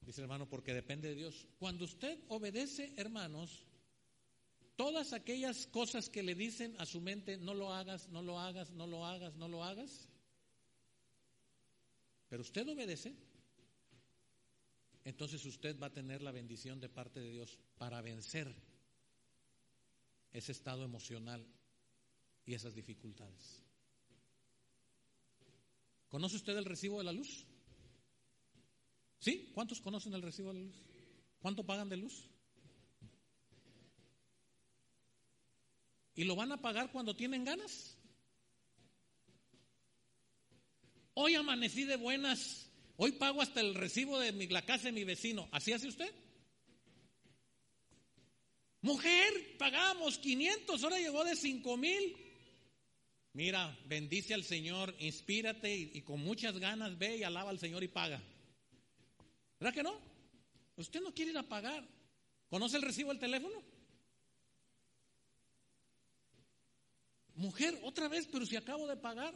[0.00, 1.46] Dice hermano, porque depende de Dios.
[1.58, 3.64] Cuando usted obedece, hermanos,
[4.74, 8.70] todas aquellas cosas que le dicen a su mente, no lo hagas, no lo hagas,
[8.70, 10.08] no lo hagas, no lo hagas,
[12.30, 13.14] pero usted obedece,
[15.10, 18.54] entonces usted va a tener la bendición de parte de Dios para vencer
[20.32, 21.44] ese estado emocional
[22.46, 23.60] y esas dificultades.
[26.08, 27.44] ¿Conoce usted el recibo de la luz?
[29.18, 29.50] ¿Sí?
[29.52, 30.76] ¿Cuántos conocen el recibo de la luz?
[31.40, 32.30] ¿Cuánto pagan de luz?
[36.14, 37.98] ¿Y lo van a pagar cuando tienen ganas?
[41.14, 42.69] Hoy amanecí de buenas
[43.02, 45.48] Hoy pago hasta el recibo de la casa de mi vecino.
[45.52, 46.12] ¿Así hace usted?
[48.82, 52.14] Mujer, pagamos 500, ahora llegó de 5 mil.
[53.32, 57.88] Mira, bendice al Señor, inspírate y, con muchas ganas ve y alaba al Señor y
[57.88, 58.20] paga.
[59.58, 59.98] ¿Verdad que no?
[60.76, 61.82] Usted no quiere ir a pagar.
[62.50, 63.62] ¿Conoce el recibo del teléfono?
[67.36, 69.32] Mujer, otra vez, pero si acabo de pagar.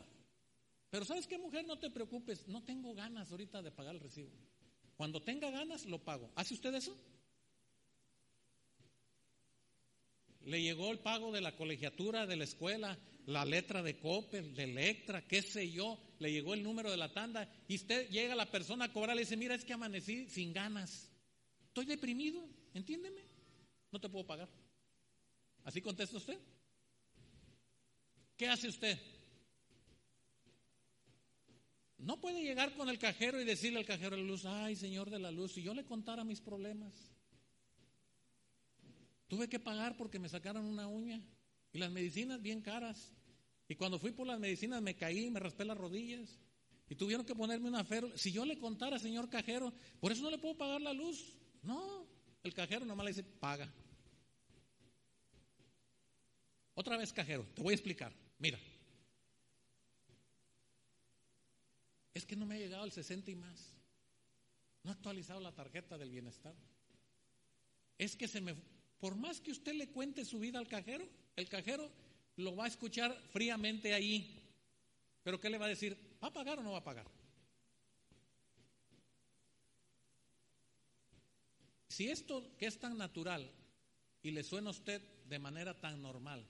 [0.94, 1.66] Pero ¿sabes qué, mujer?
[1.66, 4.30] No te preocupes, no tengo ganas ahorita de pagar el recibo.
[4.96, 6.30] Cuando tenga ganas, lo pago.
[6.36, 6.96] ¿Hace usted eso?
[10.42, 14.62] Le llegó el pago de la colegiatura de la escuela, la letra de Coppel, de
[14.62, 18.36] Electra, qué sé yo, le llegó el número de la tanda y usted llega a
[18.36, 21.10] la persona a cobrar y le dice, mira, es que amanecí sin ganas.
[21.66, 23.22] estoy deprimido, entiéndeme,
[23.90, 24.48] no te puedo pagar.
[25.64, 26.38] ¿Así contesta usted?
[28.36, 28.96] ¿Qué hace usted?
[32.04, 35.08] No puede llegar con el cajero y decirle al cajero de la luz, ay Señor
[35.08, 36.92] de la luz, si yo le contara mis problemas,
[39.26, 41.22] tuve que pagar porque me sacaron una uña
[41.72, 43.14] y las medicinas bien caras.
[43.68, 46.38] Y cuando fui por las medicinas me caí, me raspé las rodillas
[46.90, 48.18] y tuvieron que ponerme una férula.
[48.18, 51.38] Si yo le contara, señor cajero, por eso no le puedo pagar la luz.
[51.62, 52.06] No,
[52.42, 53.72] el cajero nomás le dice, paga.
[56.74, 58.12] Otra vez cajero, te voy a explicar.
[58.38, 58.58] Mira,
[62.24, 63.74] es que no me ha llegado el 60 y más.
[64.82, 66.54] No ha actualizado la tarjeta del bienestar.
[67.98, 68.56] Es que se me...
[68.98, 71.06] Por más que usted le cuente su vida al cajero,
[71.36, 71.90] el cajero
[72.36, 74.42] lo va a escuchar fríamente ahí.
[75.22, 75.98] Pero ¿qué le va a decir?
[76.22, 77.06] ¿Va a pagar o no va a pagar?
[81.88, 83.52] Si esto que es tan natural
[84.22, 86.46] y le suena a usted de manera tan normal,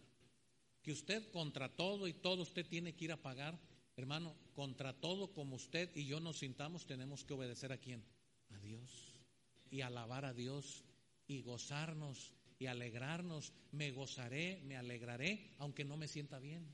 [0.83, 3.59] que usted contra todo y todo usted tiene que ir a pagar,
[3.97, 8.05] hermano, contra todo como usted y yo nos sintamos, tenemos que obedecer a quién?
[8.51, 9.21] A Dios.
[9.71, 10.85] Y alabar a Dios
[11.27, 13.53] y gozarnos y alegrarnos.
[13.73, 16.67] Me gozaré, me alegraré, aunque no me sienta bien.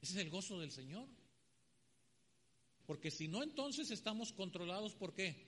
[0.00, 1.08] Ese es el gozo del Señor.
[2.86, 5.46] Porque si no, entonces estamos controlados por qué?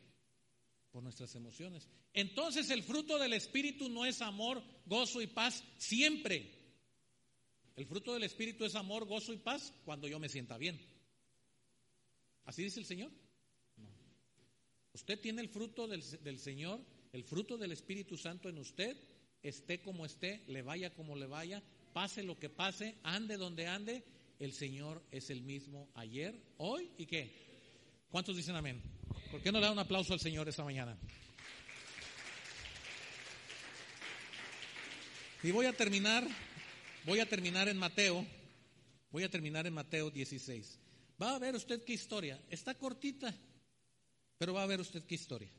[0.93, 1.89] Por nuestras emociones.
[2.13, 6.64] Entonces el fruto del Espíritu no es amor, gozo y paz siempre.
[7.77, 10.81] El fruto del Espíritu es amor, gozo y paz cuando yo me sienta bien.
[12.45, 13.11] ¿Así dice el Señor?
[14.93, 16.81] Usted tiene el fruto del, del Señor,
[17.13, 18.97] el fruto del Espíritu Santo en usted,
[19.43, 21.63] esté como esté, le vaya como le vaya,
[21.93, 24.05] pase lo que pase, ande donde ande,
[24.39, 27.33] el Señor es el mismo ayer, hoy y qué.
[28.11, 28.81] ¿Cuántos dicen amén?
[29.31, 30.97] ¿Por qué no le da un aplauso al Señor esta mañana?
[35.43, 36.27] Y voy a terminar,
[37.05, 38.27] voy a terminar en Mateo,
[39.11, 40.79] voy a terminar en Mateo 16.
[41.21, 42.41] Va a ver usted qué historia.
[42.51, 43.35] Está cortita,
[44.39, 45.51] pero va a ver usted qué historia.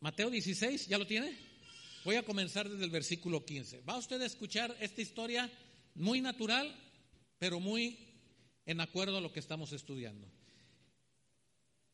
[0.00, 1.36] Mateo 16, ¿ya lo tiene?
[2.04, 3.80] Voy a comenzar desde el versículo 15.
[3.80, 5.50] Va usted a escuchar esta historia
[5.96, 6.72] muy natural,
[7.38, 8.07] pero muy
[8.68, 10.28] en acuerdo a lo que estamos estudiando.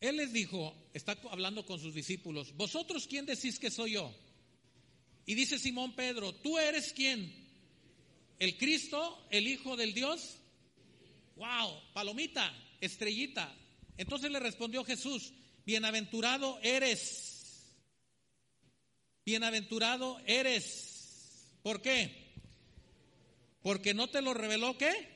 [0.00, 4.14] Él les dijo, está hablando con sus discípulos, ¿vosotros quién decís que soy yo?
[5.24, 7.32] Y dice Simón Pedro, ¿tú eres quién?
[8.38, 10.36] ¿El Cristo, el Hijo del Dios?
[11.36, 11.80] ¡Wow!
[11.94, 13.54] Palomita, estrellita.
[13.96, 15.32] Entonces le respondió Jesús,
[15.64, 17.34] bienaventurado eres
[19.24, 21.50] Bienaventurado eres.
[21.62, 22.34] ¿Por qué?
[23.62, 25.13] Porque no te lo reveló qué?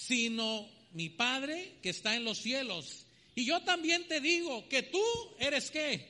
[0.00, 3.06] Sino mi Padre que está en los cielos.
[3.34, 5.02] Y yo también te digo que tú
[5.38, 6.08] eres qué?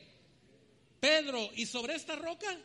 [1.01, 2.57] Pedro, y sobre esta roca.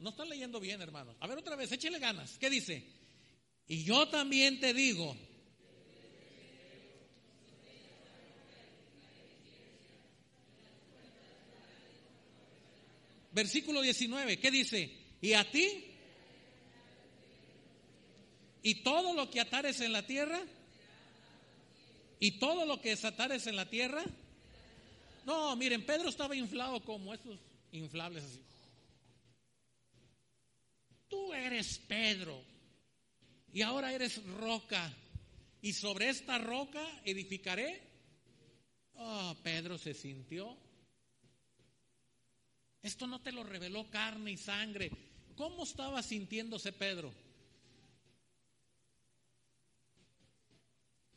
[0.00, 1.16] No están leyendo bien, hermanos.
[1.20, 2.38] A ver otra vez, échele ganas.
[2.38, 2.84] ¿Qué dice?
[3.68, 5.16] Y yo también te digo
[13.34, 14.90] versículo 19, ¿qué dice?
[15.20, 15.93] ¿Y a ti?
[18.64, 20.42] ¿Y todo lo que atares en la tierra?
[22.18, 24.02] ¿Y todo lo que desatares en la tierra?
[25.24, 27.38] No, miren, Pedro estaba inflado como esos
[27.70, 28.42] inflables así.
[31.06, 32.42] Tú eres Pedro
[33.52, 34.92] y ahora eres roca
[35.62, 37.80] y sobre esta roca edificaré.
[38.96, 40.58] Oh, Pedro se sintió
[42.84, 44.90] esto no te lo reveló carne y sangre.
[45.36, 47.14] ¿Cómo estaba sintiéndose Pedro?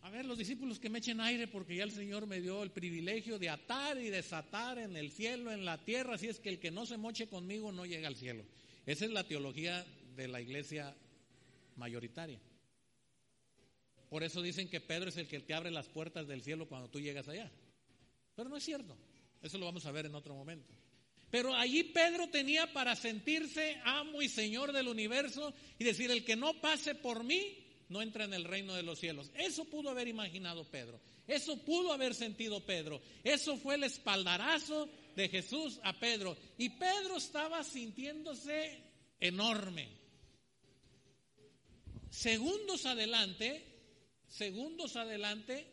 [0.07, 2.71] A ver, los discípulos que me echen aire porque ya el Señor me dio el
[2.71, 6.59] privilegio de atar y desatar en el cielo, en la tierra, así es que el
[6.59, 8.45] que no se moche conmigo no llega al cielo.
[8.85, 9.85] Esa es la teología
[10.15, 10.95] de la iglesia
[11.75, 12.39] mayoritaria.
[14.09, 16.87] Por eso dicen que Pedro es el que te abre las puertas del cielo cuando
[16.87, 17.51] tú llegas allá.
[18.33, 18.95] Pero no es cierto.
[19.41, 20.73] Eso lo vamos a ver en otro momento.
[21.29, 26.37] Pero allí Pedro tenía para sentirse amo y señor del universo y decir, el que
[26.37, 29.31] no pase por mí, no entra en el reino de los cielos.
[29.35, 30.99] Eso pudo haber imaginado Pedro.
[31.27, 33.01] Eso pudo haber sentido Pedro.
[33.23, 36.37] Eso fue el espaldarazo de Jesús a Pedro.
[36.57, 38.77] Y Pedro estaba sintiéndose
[39.19, 39.89] enorme.
[42.09, 43.63] Segundos adelante,
[44.27, 45.67] segundos adelante,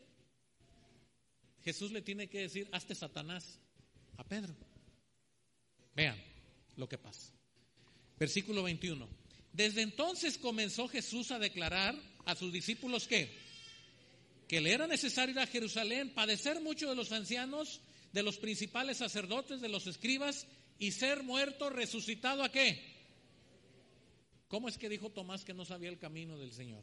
[1.62, 3.58] Jesús le tiene que decir, hazte Satanás
[4.16, 4.54] a Pedro.
[5.94, 6.20] Vean
[6.76, 7.32] lo que pasa.
[8.18, 9.23] Versículo 21.
[9.54, 13.32] Desde entonces comenzó Jesús a declarar a sus discípulos que,
[14.48, 17.80] que le era necesario ir a Jerusalén, padecer mucho de los ancianos,
[18.12, 20.48] de los principales sacerdotes, de los escribas,
[20.80, 22.82] y ser muerto, resucitado a qué?
[24.48, 26.82] ¿Cómo es que dijo Tomás que no sabía el camino del Señor?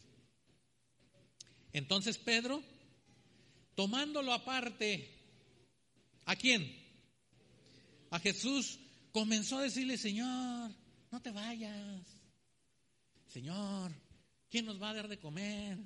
[1.73, 2.63] Entonces Pedro,
[3.75, 5.09] tomándolo aparte,
[6.23, 6.73] ¿a quién?
[8.11, 8.79] A Jesús,
[9.11, 10.71] comenzó a decirle, Señor,
[11.11, 12.20] no te vayas.
[13.31, 13.93] Señor,
[14.49, 15.77] ¿quién nos va a dar de comer?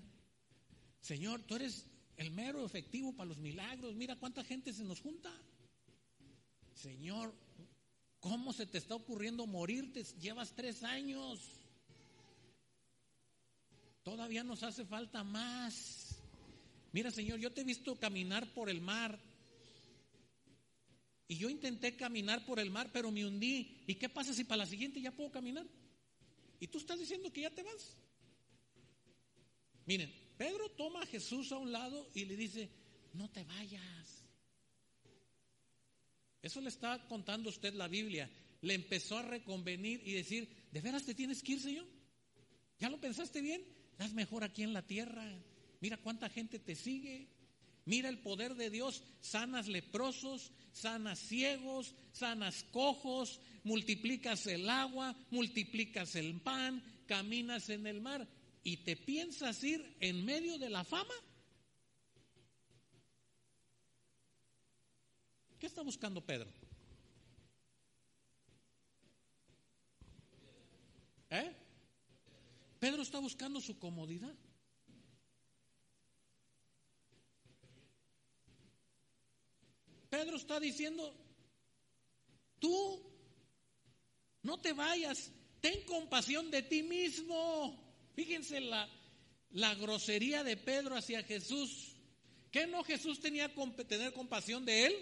[0.99, 1.85] Señor, tú eres
[2.17, 3.93] el mero efectivo para los milagros.
[3.93, 5.31] Mira cuánta gente se nos junta.
[6.73, 7.35] Señor,
[8.19, 10.03] ¿cómo se te está ocurriendo morirte?
[10.19, 11.39] Llevas tres años.
[14.01, 16.17] Todavía nos hace falta más.
[16.93, 19.19] Mira, Señor, yo te he visto caminar por el mar.
[21.27, 23.83] Y yo intenté caminar por el mar, pero me hundí.
[23.85, 25.67] ¿Y qué pasa si para la siguiente ya puedo caminar?
[26.59, 27.97] Y tú estás diciendo que ya te vas.
[29.85, 32.69] Miren, Pedro toma a Jesús a un lado y le dice,
[33.13, 34.23] no te vayas.
[36.41, 38.29] Eso le está contando usted la Biblia.
[38.61, 41.87] Le empezó a reconvenir y decir, ¿de veras te tienes que ir, Señor?
[42.79, 43.63] ¿Ya lo pensaste bien?
[43.91, 45.23] Estás mejor aquí en la tierra.
[45.79, 47.29] Mira cuánta gente te sigue.
[47.85, 49.03] Mira el poder de Dios.
[49.21, 57.99] Sanas leprosos, sanas ciegos, sanas cojos, multiplicas el agua, multiplicas el pan, caminas en el
[57.99, 58.27] mar
[58.63, 61.13] y te piensas ir en medio de la fama.
[65.59, 66.49] ¿Qué está buscando Pedro?
[71.31, 71.55] ¿Eh?
[72.79, 74.35] Pedro está buscando su comodidad.
[80.09, 81.13] Pedro está diciendo,
[82.59, 83.14] tú
[84.45, 87.83] no te vayas, ten compasión de ti mismo.
[88.13, 88.87] Fíjense la,
[89.51, 91.95] la grosería de Pedro hacia Jesús.
[92.51, 93.51] ¿Qué no Jesús tenía
[93.87, 94.95] tener compasión de él?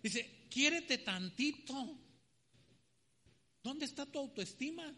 [0.00, 1.98] Dice, quiérete tantito.
[3.64, 4.94] ¿Dónde está tu autoestima?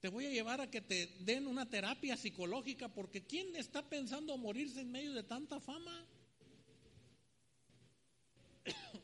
[0.00, 4.36] Te voy a llevar a que te den una terapia psicológica porque ¿quién está pensando
[4.36, 6.06] morirse en medio de tanta fama?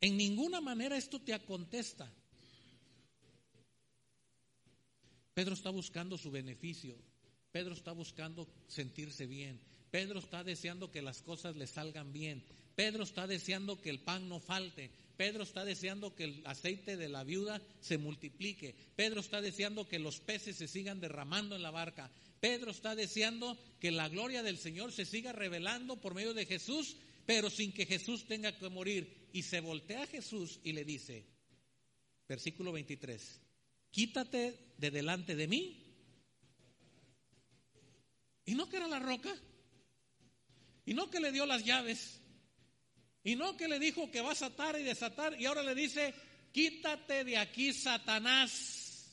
[0.00, 2.12] En ninguna manera esto te acontesta.
[5.34, 6.96] Pedro está buscando su beneficio.
[7.50, 9.60] Pedro está buscando sentirse bien.
[9.90, 12.42] Pedro está deseando que las cosas le salgan bien.
[12.74, 14.90] Pedro está deseando que el pan no falte.
[15.16, 18.74] Pedro está deseando que el aceite de la viuda se multiplique.
[18.96, 22.10] Pedro está deseando que los peces se sigan derramando en la barca.
[22.40, 26.96] Pedro está deseando que la gloria del Señor se siga revelando por medio de Jesús,
[27.26, 29.28] pero sin que Jesús tenga que morir.
[29.32, 31.26] Y se voltea a Jesús y le dice,
[32.26, 33.40] versículo 23,
[33.90, 35.78] quítate de delante de mí.
[38.44, 39.32] Y no que era la roca,
[40.84, 42.20] y no que le dio las llaves,
[43.22, 46.12] y no que le dijo que vas a atar y desatar, y ahora le dice,
[46.50, 49.08] quítate de aquí, Satanás.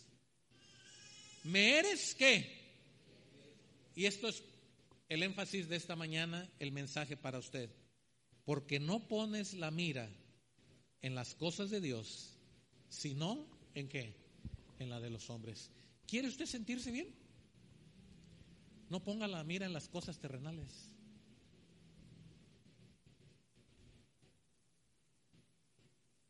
[1.43, 2.57] ¿Me eres qué?
[3.95, 4.43] Y esto es
[5.07, 7.69] el énfasis de esta mañana, el mensaje para usted.
[8.43, 10.09] Porque no pones la mira
[11.03, 12.33] en las cosas de Dios,
[12.89, 13.45] sino
[13.75, 14.28] en qué?
[14.79, 15.69] En la de los hombres.
[16.07, 17.13] ¿Quiere usted sentirse bien?
[18.89, 20.89] No ponga la mira en las cosas terrenales.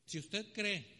[0.05, 0.99] Si usted cree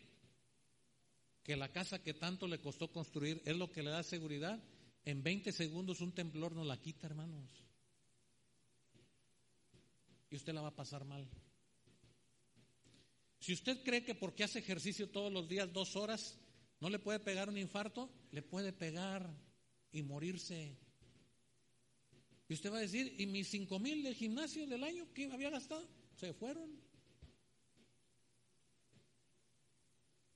[1.43, 4.64] que la casa que tanto le costó construir es lo que le da seguridad,
[5.04, 7.50] en 20 segundos un temblor no la quita, hermanos.
[10.30, 11.28] Y usted la va a pasar mal.
[13.39, 16.38] Si usted cree que porque hace ejercicio todos los días dos horas
[16.80, 19.30] no le puede pegar un infarto, le puede pegar
[19.91, 20.77] y morirse.
[22.47, 25.49] Y usted va a decir, ¿y mis cinco mil del gimnasio del año que había
[25.49, 25.88] gastado?
[26.15, 26.69] Se fueron.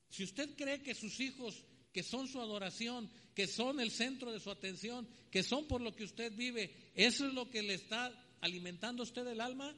[0.09, 4.39] Si usted cree que sus hijos, que son su adoración, que son el centro de
[4.39, 8.11] su atención, que son por lo que usted vive, eso es lo que le está
[8.41, 9.75] alimentando a usted el alma,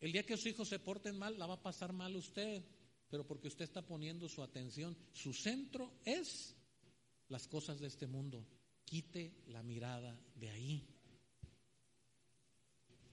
[0.00, 2.62] el día que sus hijos se porten mal, la va a pasar mal usted,
[3.10, 6.54] pero porque usted está poniendo su atención, su centro es
[7.28, 8.46] las cosas de este mundo.
[8.84, 10.86] Quite la mirada de ahí.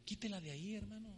[0.06, 1.18] Quítela de ahí, hermano.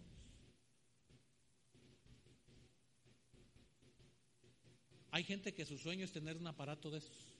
[5.11, 7.35] Hay gente que su sueño es tener un aparato de esos.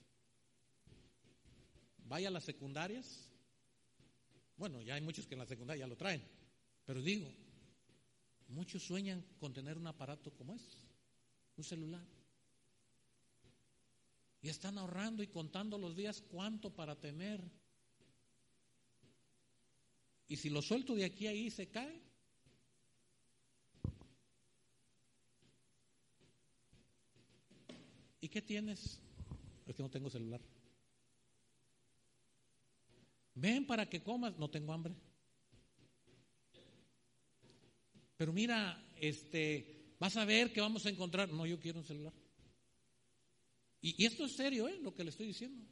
[2.04, 3.30] Vaya a las secundarias.
[4.56, 6.22] Bueno, ya hay muchos que en la secundaria ya lo traen.
[6.84, 7.32] Pero digo,
[8.48, 10.87] muchos sueñan con tener un aparato como ese,
[11.58, 12.06] un celular.
[14.40, 17.42] Y están ahorrando y contando los días cuánto para tener.
[20.28, 22.00] Y si lo suelto de aquí a ahí se cae.
[28.20, 29.00] ¿Y qué tienes?
[29.66, 30.40] Es que no tengo celular.
[33.34, 34.94] Ven para que comas, no tengo hambre.
[38.16, 41.28] Pero mira, este, vas a ver que vamos a encontrar.
[41.30, 42.12] No, yo quiero un celular.
[43.80, 44.78] Y, esto es serio, ¿eh?
[44.82, 45.64] Lo que le estoy diciendo.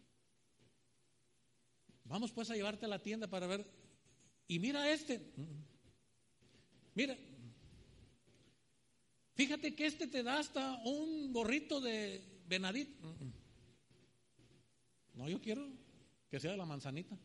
[2.05, 3.66] Vamos pues a llevarte a la tienda para ver.
[4.47, 5.33] Y mira este.
[6.95, 7.16] Mira.
[9.35, 12.89] Fíjate que este te da hasta un gorrito de Benadit.
[15.14, 15.68] No, yo quiero
[16.31, 17.18] que sea de la manzanita.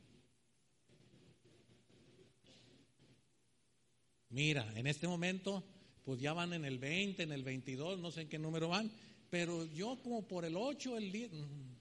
[4.30, 5.64] Mira, en este momento,
[6.04, 8.92] pues ya van en el 20, en el 22, no sé en qué número van,
[9.30, 11.32] pero yo como por el 8, el 10.
[11.32, 11.72] Mm.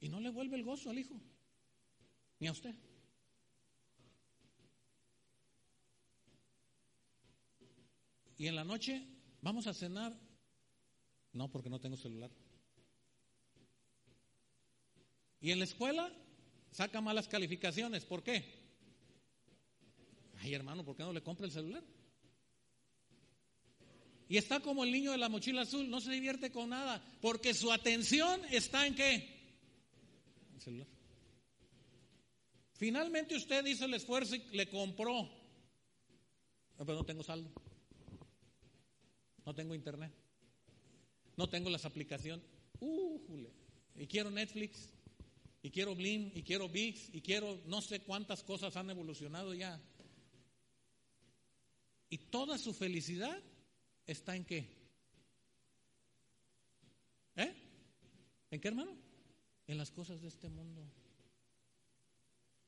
[0.00, 1.20] Y no le vuelve el gozo al hijo,
[2.38, 2.74] ni a usted.
[8.38, 9.02] Y en la noche
[9.40, 10.14] vamos a cenar.
[11.32, 12.30] No, porque no tengo celular.
[15.40, 16.10] Y en la escuela
[16.70, 18.04] saca malas calificaciones.
[18.04, 18.44] ¿Por qué?
[20.38, 21.82] Ay, hermano, ¿por qué no le compra el celular?
[24.28, 27.54] Y está como el niño de la mochila azul, no se divierte con nada, porque
[27.54, 29.14] su atención está en qué?
[30.54, 30.88] El celular.
[32.72, 35.30] Finalmente usted hizo el esfuerzo y le compró.
[36.76, 37.50] Pero no tengo saldo.
[39.46, 40.12] No tengo internet.
[41.36, 42.44] No tengo las aplicaciones.
[42.80, 43.18] Uh,
[43.94, 44.90] y quiero Netflix.
[45.62, 46.32] Y quiero Blim.
[46.34, 47.14] Y quiero VIX.
[47.14, 49.80] Y quiero no sé cuántas cosas han evolucionado ya.
[52.10, 53.42] Y toda su felicidad
[54.06, 54.68] está en qué?
[57.36, 57.54] ¿Eh?
[58.50, 58.96] ¿En qué, hermano?
[59.66, 60.86] En las cosas de este mundo.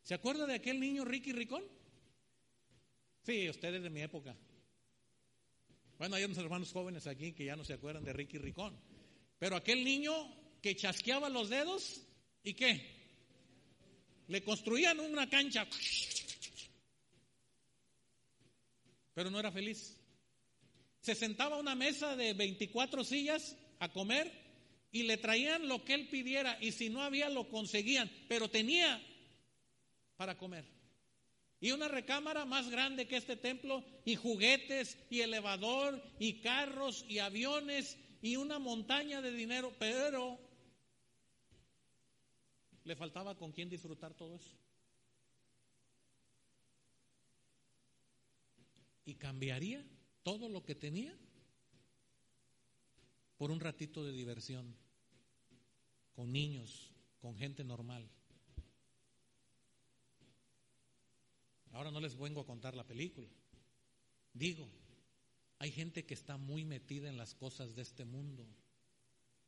[0.02, 1.64] ¿Se acuerda de aquel niño Ricky Ricón?
[3.22, 4.34] Sí, ustedes de mi época.
[5.98, 8.78] Bueno, hay unos hermanos jóvenes aquí que ya no se acuerdan de Ricky Ricón.
[9.38, 10.12] Pero aquel niño
[10.62, 12.06] que chasqueaba los dedos
[12.42, 12.96] y qué?
[14.28, 15.66] Le construían una cancha
[19.18, 19.97] pero no era feliz.
[21.08, 24.30] Se sentaba a una mesa de 24 sillas a comer
[24.92, 29.02] y le traían lo que él pidiera y si no había lo conseguían, pero tenía
[30.18, 30.66] para comer.
[31.62, 37.20] Y una recámara más grande que este templo y juguetes y elevador y carros y
[37.20, 40.38] aviones y una montaña de dinero, pero
[42.84, 44.54] le faltaba con quién disfrutar todo eso.
[49.06, 49.82] y cambiaría
[50.22, 51.16] todo lo que tenía
[53.36, 54.74] por un ratito de diversión
[56.14, 56.90] con niños,
[57.20, 58.08] con gente normal.
[61.72, 63.28] Ahora no les vengo a contar la película.
[64.34, 64.68] Digo,
[65.58, 68.46] hay gente que está muy metida en las cosas de este mundo,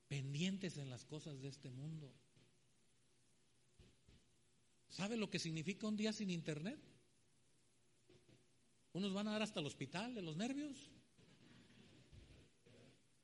[0.08, 2.12] pendientes en las cosas de este mundo.
[4.88, 6.78] ¿Sabe lo que significa un día sin internet?
[8.92, 10.90] Unos van a dar hasta el hospital de los nervios,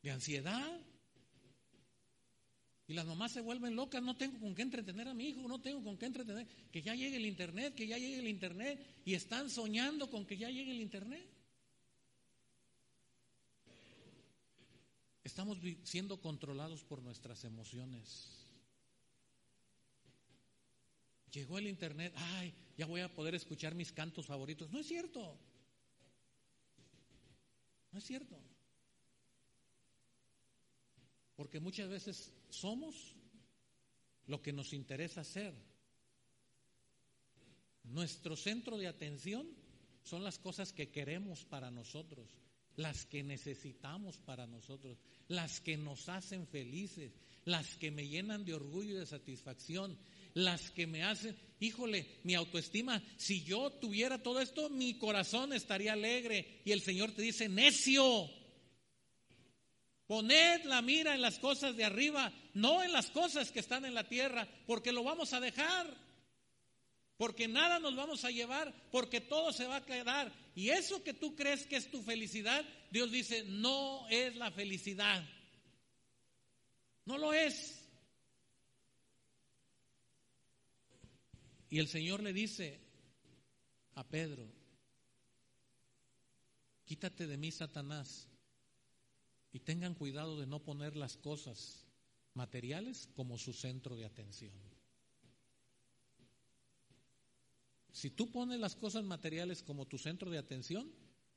[0.02, 0.80] de ansiedad.
[2.88, 5.60] Y las mamás se vuelven locas, no tengo con qué entretener a mi hijo, no
[5.60, 9.14] tengo con qué entretener, que ya llegue el internet, que ya llegue el internet, y
[9.14, 11.26] están soñando con que ya llegue el internet.
[15.24, 18.46] Estamos siendo controlados por nuestras emociones.
[21.32, 24.70] Llegó el internet, ay, ya voy a poder escuchar mis cantos favoritos.
[24.70, 25.36] No es cierto.
[27.96, 28.36] No es cierto.
[31.34, 33.16] Porque muchas veces somos
[34.26, 35.54] lo que nos interesa ser.
[37.84, 39.48] Nuestro centro de atención
[40.02, 42.28] son las cosas que queremos para nosotros,
[42.76, 44.98] las que necesitamos para nosotros,
[45.28, 47.12] las que nos hacen felices,
[47.44, 49.98] las que me llenan de orgullo y de satisfacción,
[50.34, 55.94] las que me hacen, híjole, mi autoestima, si yo tuviera todo esto, mi corazón estaría
[55.94, 56.60] alegre.
[56.64, 58.28] Y el Señor te dice, necio,
[60.06, 63.94] poned la mira en las cosas de arriba, no en las cosas que están en
[63.94, 66.05] la tierra, porque lo vamos a dejar.
[67.16, 70.32] Porque nada nos vamos a llevar, porque todo se va a quedar.
[70.54, 75.24] Y eso que tú crees que es tu felicidad, Dios dice, no es la felicidad.
[77.06, 77.82] No lo es.
[81.70, 82.80] Y el Señor le dice
[83.94, 84.46] a Pedro,
[86.84, 88.28] quítate de mí, Satanás,
[89.52, 91.86] y tengan cuidado de no poner las cosas
[92.34, 94.75] materiales como su centro de atención.
[97.96, 100.92] Si tú pones las cosas materiales como tu centro de atención,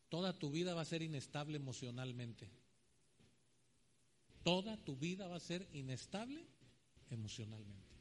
[0.09, 2.51] toda tu vida va a ser inestable emocionalmente.
[4.43, 6.45] Toda tu vida va a ser inestable
[7.11, 7.95] emocionalmente.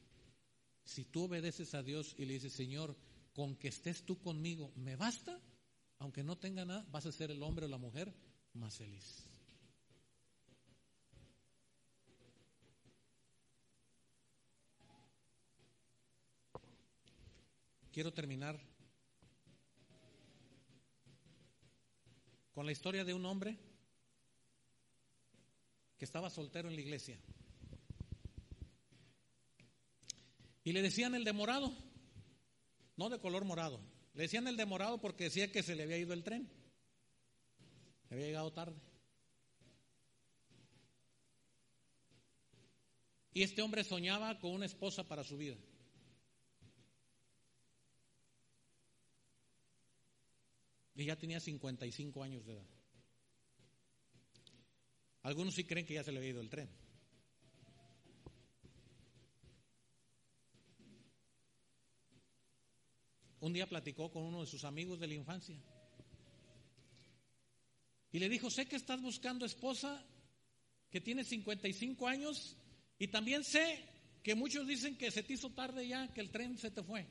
[0.83, 2.97] Si tú obedeces a Dios y le dices, Señor,
[3.33, 5.39] con que estés tú conmigo, ¿me basta?
[5.97, 8.13] Aunque no tenga nada, vas a ser el hombre o la mujer
[8.51, 9.28] más feliz.
[17.91, 18.59] Quiero terminar
[22.53, 23.57] con la historia de un hombre
[25.97, 27.17] que estaba soltero en la iglesia.
[30.63, 31.73] Y le decían el de morado,
[32.95, 33.81] no de color morado,
[34.13, 36.49] le decían el de morado porque decía que se le había ido el tren,
[38.11, 38.79] había llegado tarde.
[43.33, 45.55] Y este hombre soñaba con una esposa para su vida.
[50.99, 52.67] Y ya tenía 55 años de edad.
[55.21, 56.69] Algunos sí creen que ya se le había ido el tren.
[63.39, 65.57] Un día platicó con uno de sus amigos de la infancia.
[68.11, 70.05] Y le dijo, sé que estás buscando esposa
[70.89, 72.57] que tiene 55 años
[72.97, 73.85] y también sé
[74.21, 77.07] que muchos dicen que se te hizo tarde ya, que el tren se te fue.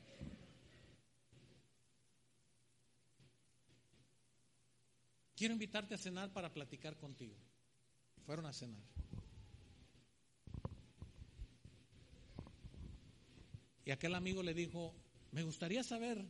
[5.39, 7.33] Quiero invitarte a cenar para platicar contigo.
[8.25, 8.83] Fueron a cenar.
[13.85, 14.93] Y aquel amigo le dijo,
[15.31, 16.25] me gustaría saber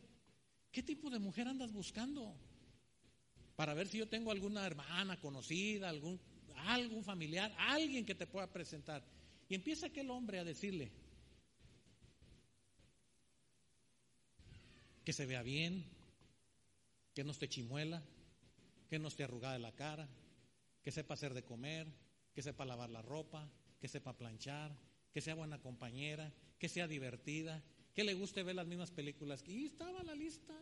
[0.70, 2.36] qué tipo de mujer andas buscando
[3.56, 6.20] para ver si yo tengo alguna hermana conocida, algún,
[6.54, 9.02] algún familiar, alguien que te pueda presentar.
[9.48, 10.92] Y empieza aquel hombre a decirle
[15.04, 15.84] que se vea bien,
[17.12, 18.04] que no esté chimuela,
[18.90, 20.08] que no esté arrugada la cara,
[20.82, 21.86] que sepa hacer de comer,
[22.34, 23.48] que sepa lavar la ropa,
[23.80, 24.76] que sepa planchar,
[25.12, 27.62] que sea buena compañera, que sea divertida,
[27.94, 29.44] que le guste ver las mismas películas.
[29.46, 30.54] Y estaba la lista.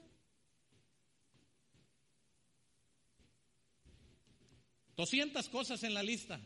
[4.95, 6.39] Doscientas cosas en la lista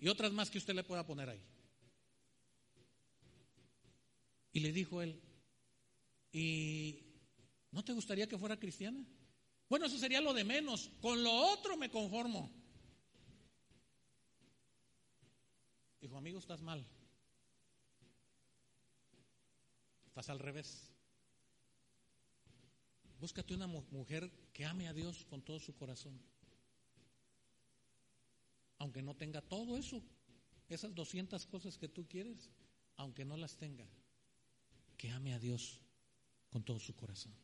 [0.00, 1.42] y otras más que usted le pueda poner ahí.
[4.52, 5.20] Y le dijo él,
[6.32, 7.04] ¿y
[7.70, 9.06] no te gustaría que fuera cristiana?
[9.68, 10.90] Bueno, eso sería lo de menos.
[11.00, 12.50] Con lo otro me conformo.
[16.00, 16.86] Dijo, amigo, estás mal.
[20.06, 20.90] Estás al revés.
[23.20, 26.18] Búscate una mujer que ame a Dios con todo su corazón.
[28.78, 30.00] Aunque no tenga todo eso,
[30.68, 32.48] esas 200 cosas que tú quieres,
[32.96, 33.86] aunque no las tenga,
[34.96, 35.80] que ame a Dios
[36.50, 37.34] con todo su corazón.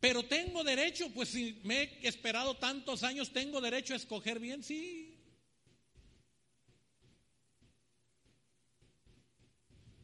[0.00, 4.62] Pero tengo derecho, pues si me he esperado tantos años, tengo derecho a escoger bien,
[4.62, 5.18] sí.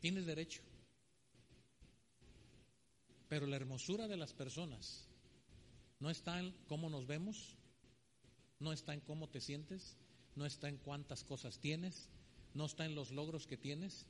[0.00, 0.60] Tienes derecho.
[3.28, 5.08] Pero la hermosura de las personas
[5.98, 7.56] no está en cómo nos vemos,
[8.60, 9.96] no está en cómo te sientes,
[10.34, 12.10] no está en cuántas cosas tienes,
[12.52, 14.06] no está en los logros que tienes,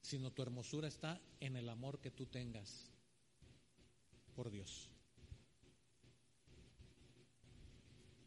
[0.00, 2.90] sino tu hermosura está en el amor que tú tengas
[4.34, 4.88] por Dios.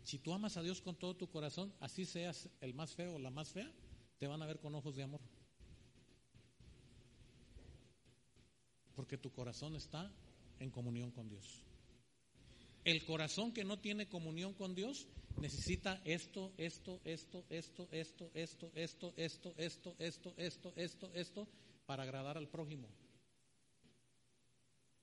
[0.10, 3.20] Si tú amas a Dios con todo tu corazón, así seas el más feo o
[3.20, 3.72] la más fea,
[4.18, 5.22] te van a ver con ojos de amor.
[8.96, 10.12] Porque tu corazón está
[10.58, 11.64] en comunión con Dios.
[12.86, 15.06] El corazón que no tiene comunión con Dios
[15.38, 21.48] necesita esto, esto, esto, esto, esto, esto, esto, esto, esto, esto, esto, esto, esto,
[21.86, 22.90] para agradar al prójimo.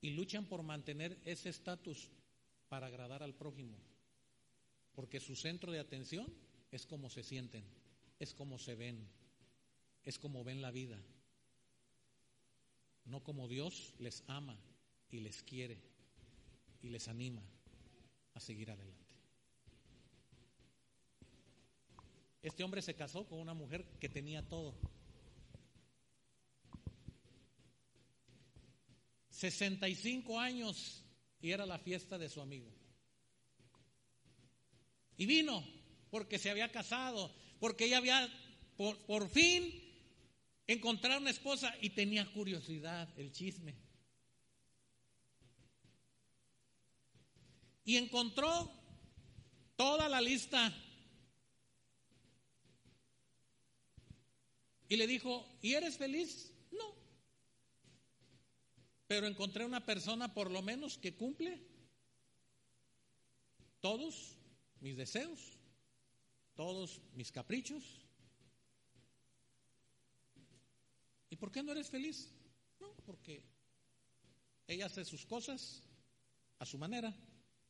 [0.01, 2.09] Y luchan por mantener ese estatus
[2.67, 3.77] para agradar al prójimo
[4.97, 6.25] porque su centro de atención
[6.71, 7.63] es como se sienten,
[8.17, 9.07] es como se ven,
[10.03, 10.99] es como ven la vida,
[13.05, 14.59] no como Dios les ama
[15.11, 15.79] y les quiere
[16.81, 17.43] y les anima
[18.33, 19.13] a seguir adelante.
[22.41, 24.73] Este hombre se casó con una mujer que tenía todo.
[29.29, 31.03] 65 años
[31.39, 32.76] y era la fiesta de su amigo.
[35.17, 35.63] Y vino
[36.09, 38.29] porque se había casado, porque ella había
[38.77, 39.83] por, fin
[40.67, 43.75] encontrado una esposa y tenía curiosidad, el chisme.
[47.83, 48.71] Y encontró
[49.75, 50.73] toda la lista
[54.89, 56.53] Y le dijo, ¿y eres feliz?
[56.71, 56.95] No.
[59.07, 61.61] Pero encontré una persona por lo menos que cumple
[63.81, 64.36] todos
[64.81, 65.57] mis deseos,
[66.55, 68.05] todos mis caprichos.
[71.29, 72.31] ¿Y por qué no eres feliz?
[72.79, 73.43] No, porque
[74.67, 75.83] ella hace sus cosas
[76.59, 77.13] a su manera,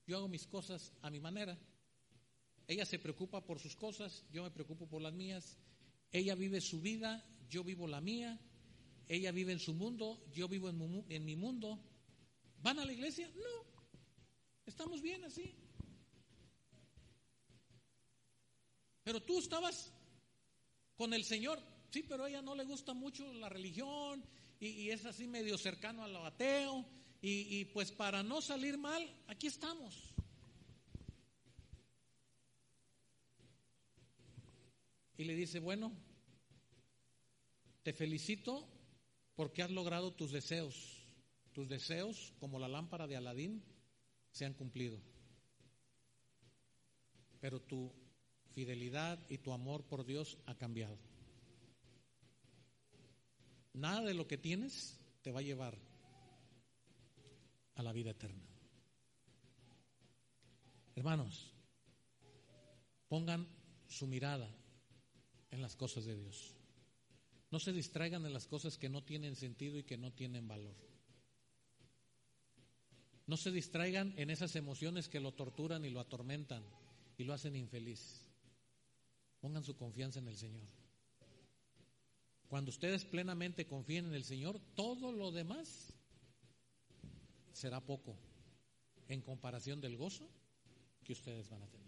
[0.06, 1.58] yo hago mis cosas a mi manera.
[2.68, 5.58] Ella se preocupa por sus cosas, yo me preocupo por las mías.
[6.12, 8.40] Ella vive su vida, yo vivo la mía.
[9.08, 11.80] Ella vive en su mundo, yo vivo en mi, mundo.
[12.62, 13.30] ¿Van a la iglesia?
[13.36, 13.66] No.
[14.66, 15.56] Estamos bien así.
[19.08, 19.94] Pero tú estabas
[20.98, 21.62] con el Señor.
[21.90, 24.22] Sí, pero a ella no le gusta mucho la religión
[24.60, 26.86] y, es así medio cercano a lo ateo.
[27.22, 30.14] y pues para no salir mal, aquí estamos.
[35.18, 35.94] y le dice, bueno,
[37.84, 38.68] te felicito
[39.36, 41.08] porque has logrado tus deseos.
[41.54, 43.64] Tus deseos, como la lámpara de Aladín,
[44.32, 45.00] se han cumplido.
[47.40, 47.90] Pero tu
[48.58, 50.98] fidelidad y tu amor por Dios ha cambiado.
[53.74, 55.78] Nada de lo que tienes te va a llevar
[57.76, 58.44] a la vida eterna.
[60.96, 61.54] Hermanos,
[63.08, 63.48] pongan
[63.88, 64.50] su mirada
[65.52, 66.56] en las cosas de Dios.
[67.52, 70.74] No se distraigan en las cosas que no tienen sentido y que no tienen valor.
[73.28, 76.64] No se distraigan en esas emociones que lo torturan y lo atormentan
[77.20, 78.27] y lo hacen infeliz.
[79.40, 80.68] Pongan su confianza en el Señor.
[82.48, 85.94] Cuando ustedes plenamente confíen en el Señor, todo lo demás
[87.52, 88.16] será poco
[89.08, 90.30] en comparación del gozo
[91.04, 91.87] que ustedes van a tener.